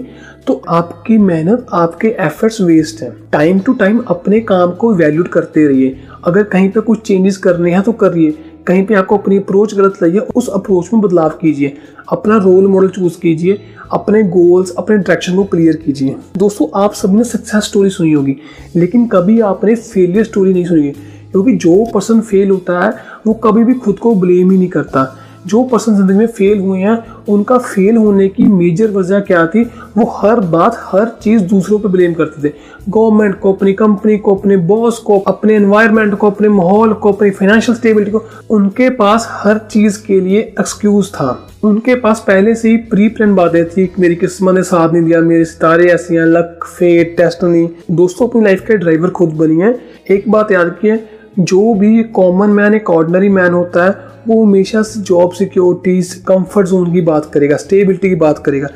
तो 0.48 0.54
आपकी 0.70 1.18
मेहनत, 1.18 1.66
आपके 1.74 2.08
एफर्ट्स 2.20 2.60
वेस्ट 2.62 3.02
हैं। 3.02 3.12
टाइम 3.32 3.60
टू 3.60 3.74
टाइम 3.74 4.00
अपने 4.08 4.40
काम 4.42 4.72
को 4.72 4.94
वैल्यूड 4.94 5.28
करते 5.28 5.68
रहिए। 5.68 5.96
अगर 6.24 6.44
कहीं 6.44 6.70
पे 6.70 6.82
कुछ 6.82 7.02
चेंजेस 7.02 7.38
करने 7.38 7.72
हैं 7.72 7.82
तो 7.82 7.92
करिए। 7.94 8.32
कहीं 8.68 8.86
पे 8.86 8.94
आपको 8.94 9.18
अपनी 9.18 9.38
अप्रोच 9.38 9.74
गलत 9.76 10.04
लगी 10.04 10.18
है, 10.18 10.24
उस 10.36 10.50
अप्रोच 10.50 10.90
में 10.94 11.02
बदलाव 11.02 11.30
कीजिए। 11.42 11.78
अपना 12.12 12.38
रोल 12.38 12.68
मॉडल 12.68 12.88
चूज़ 12.90 13.20
कीजिए। 13.20 13.60
अपने 13.92 14.24
गोल्स 14.26 14.74
अपने 14.78 14.98
डायरेक्शन 14.98 15.36
को 15.36 15.44
क्लियर 15.44 15.76
कीजिए। 15.76 16.16
दोस्तों, 16.38 16.68
आप 16.76 16.94
सबने 16.94 17.24
सक्सेस 17.24 17.64
स्टोरी 17.64 17.90
सुनी 17.90 18.12
होगी, 18.12 18.36
लेकिन 18.76 19.08
कभी 19.08 19.40
आपने 19.42 19.76
फेलियर 19.76 20.24
स्टोरी 20.24 20.54
नहीं 20.54 20.66
सुनी। 20.66 20.94
क्योंकि 21.34 21.54
जो 21.54 21.86
पर्सन 21.94 22.22
फेल 22.22 22.50
होता 22.50 22.86
है, 22.86 22.94
वो 23.28 23.34
कभी 23.34 23.64
भी 23.64 23.74
खुद 23.74 24.00
को 24.00 24.16
ब्लेम 24.16 24.52
ही 24.52 24.58
नहीं 24.58 24.70
करता। 24.70 25.20
जो 25.48 25.64
पर्सन 25.64 25.96
ज़िंदगी 25.96 26.18
में 26.18 26.28
फेल 26.28 26.60
हुए 26.60 26.80
हैं, 26.80 27.06
उनका 27.30 27.58
फेल 27.58 27.98
होने 27.98 28.28
की 28.28 28.44
मेजर 28.44 28.92
वजह 28.92 29.20
क्या 29.20 29.48
थी? 29.48 29.64
वो 29.98 30.14
हर 30.18 30.40
बात, 30.40 30.78
हर 30.80 31.18
चीज़ 31.22 31.44
दूसरों 31.44 31.80
पे 31.80 31.88
ब्लेम 31.88 32.14
करते 32.14 32.50
थे। 32.50 32.54
गवर्नमेंट 32.90 33.40
को, 33.40 33.54
अपनी 33.54 33.74
कंपनी 33.74 34.18
को, 34.18 34.36
अपने 34.36 34.58
बॉस 34.58 34.98
को, 34.98 35.20
अपने 35.20 35.56
एनवायरनमेंट 35.56 36.16
को, 36.16 36.30
अपने 36.30 36.50
माहौल 36.50 36.94
को, 36.94 37.12
अपनी 37.12 37.30
फाइनेंशियल 37.30 37.78
स्टेबिलिटी 37.78 38.12
को, 38.12 38.24
उनके 38.50 38.90
पास 38.90 39.28
हर 39.32 39.58
चीज़ 39.58 40.06
के 40.06 40.22
लिए 40.22 40.40
एक्सक्यूज 40.40 41.10
था। 41.10 41.48
उनके 41.64 41.96
पास 41.96 42.24
पहले 42.28 42.56
से 42.56 42.70
ही 42.70 42.78
प्री 42.78 43.08
प्लान 43.08 43.36
बातें 43.36 43.66
थी 43.66 43.94
मेरी 44.00 44.16
किस्मत 44.16 44.56
ने 44.56 44.64
साथ 44.64 44.94
नहीं 44.94 45.04
दिया, 45.04 45.22
मेरे 45.22 45.46
सितारे 45.46 45.90
ऐसे 45.90 46.18
हैं 46.18 46.26
लक 46.26 46.60
फेट 46.80 47.18
टेस्ट 47.18 47.44
नहीं 47.44 47.68
दोस्तों, 47.92 48.28
अपनी 48.28 48.44
लाइफ 48.44 48.62
के 48.62 48.78
ड्राइवर 48.78 49.10
खुद 49.10 49.30
बनी 49.30 49.60
है। 49.60 49.80
एक 50.12 50.32
बात 50.32 50.52
याद 50.52 50.68
रखिए 50.68 51.04
जो 51.36 51.74
भी 51.74 52.04
कॉमन 52.14 52.50
मैन 52.50 52.74
एक 52.74 52.90
ऑर्डनरी 52.90 53.30
मैन 53.30 53.54
होता 53.54 53.86
है, 53.86 53.96
वो 54.28 54.44
हमेशा 54.44 54.82
जॉब 54.82 55.32
सिक्योरिटीज 55.32 56.14
कंफर्ट 56.28 56.68
जोन 56.68 56.92
की 56.94 57.02
बात 57.02 57.26
करेगा 57.26 57.58
स्टेबिलिटी 57.58 58.10
की 58.10 58.16
बात 58.16 58.38
करेगा। 58.38 58.68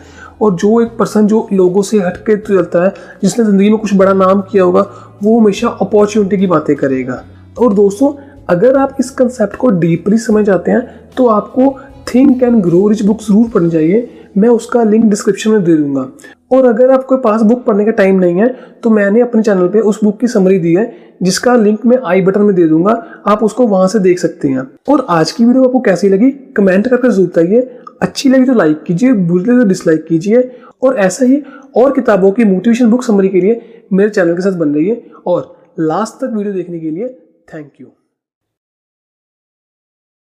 और 0.41 0.55
जो 0.55 0.79
एक 0.81 0.97
पर्सन 0.97 1.27
जो 1.27 1.47
लोगों 1.53 1.81
से 1.81 1.99
हट 1.99 2.17
के 2.19 2.35
चलता 2.37 2.83
है, 2.83 2.93
जिसने 3.23 3.45
ज़िंदगी 3.45 3.69
में 3.69 3.77
कुछ 3.77 3.93
बड़ा 3.95 4.13
नाम 4.15 4.41
किया 4.41 4.63
होगा, 4.63 4.81
वो 5.23 5.39
हमेशा 5.39 5.67
अपॉर्चुनिटी 5.81 6.37
की 6.37 6.47
बातें 6.47 6.75
करेगा। 6.75 7.23
और 7.59 7.73
दोस्तों, 7.73 8.13
अगर 8.49 8.77
आप 8.77 8.95
इस 8.99 9.09
कंसेप्ट 9.11 9.55
को 9.55 9.69
डीपली 9.69 10.17
समझ 10.19 10.49
आते 10.49 10.71
हैं 10.71 10.81
तो 11.17 11.27
आपको 11.27 11.75
think 12.13 12.43
and 12.43 12.61
grow 12.63 12.87
rich 12.87 13.01
book 13.01 13.21
ज़रूर 13.21 13.49
पढ़नी 13.49 13.69
चाहिए। 13.69 14.09
मैं 14.37 14.49
उसका 14.49 14.83
लिंक 14.83 15.05
डिस्क्रिप्शन 15.05 15.51
में 15.51 15.63
दे 15.63 15.75
दूँगा। 15.75 16.07
और 16.51 16.65
अगर 16.65 16.91
आपके 16.91 17.17
पास 17.21 17.41
बुक 17.41 17.63
पढ़ने 17.65 17.85
का 17.85 17.91
टाइम 17.93 18.19
नहीं 18.19 18.35
है 18.35 18.47
तो 18.83 18.89
मैंने 18.89 19.21
अपने 19.21 19.41
चैनल 19.43 19.67
पे 19.67 19.79
उस 19.81 20.03
बुक 20.03 20.19
की 20.19 20.27
समरी 20.27 20.59
दी 20.59 20.73
है, 20.73 20.93
जिसका 21.23 21.55
लिंक 21.55 21.85
मैं 21.85 21.97
आई 22.05 22.21
बटन 22.21 22.41
में 22.41 22.53
दे 22.55 22.67
दूँगा, 22.67 22.91
आप 23.27 23.43
उसको 23.43 23.67
वहाँ 23.67 23.87
से 23.87 23.99
देख 23.99 24.19
सकते 24.19 24.47
हैं। 24.47 24.67
और 24.89 25.05
आज 25.09 25.31
की 25.31 25.45
वीडियो 25.45 25.63
आपको 25.63 25.79
कैसी 25.81 26.09
लगी 26.09 26.31
कमेंट 26.57 26.87
करके 26.87 27.09
ज़रूर 27.09 27.27
बताइए। 27.27 27.61
अच्छी 28.01 28.29
लगी 28.29 28.45
तो 28.45 28.53
लाइक 28.53 28.83
कीजिए, 28.83 29.13
बुरी 29.13 29.43
लगी 29.43 29.59
तो 29.59 29.67
डिसलाइक 29.67 30.05
कीजिए। 30.07 30.49
और 30.83 30.97
ऐसा 30.97 31.25
ही 31.25 31.41
और 31.77 31.93
किताबों 31.93 32.31
की 32.31 32.43
मोटिवेशन 32.45 32.89
बुक 32.89 33.03
समरी 33.03 33.29
के 33.29 33.41
लिए 33.41 33.61
मेरे 33.93 34.09
चैनल 34.09 34.35
के 34.35 34.41
साथ 34.41 34.57
बन 34.57 34.73
रही 34.75 34.89
है 34.89 35.01
और 35.27 35.55
लास्ट 35.79 36.13
तक 36.15 36.33
वीडियो 36.35 36.53
देखने 36.53 36.79
के 36.79 36.89
लिए 36.89 37.07
थैंक 37.53 37.71
यू 37.81 37.87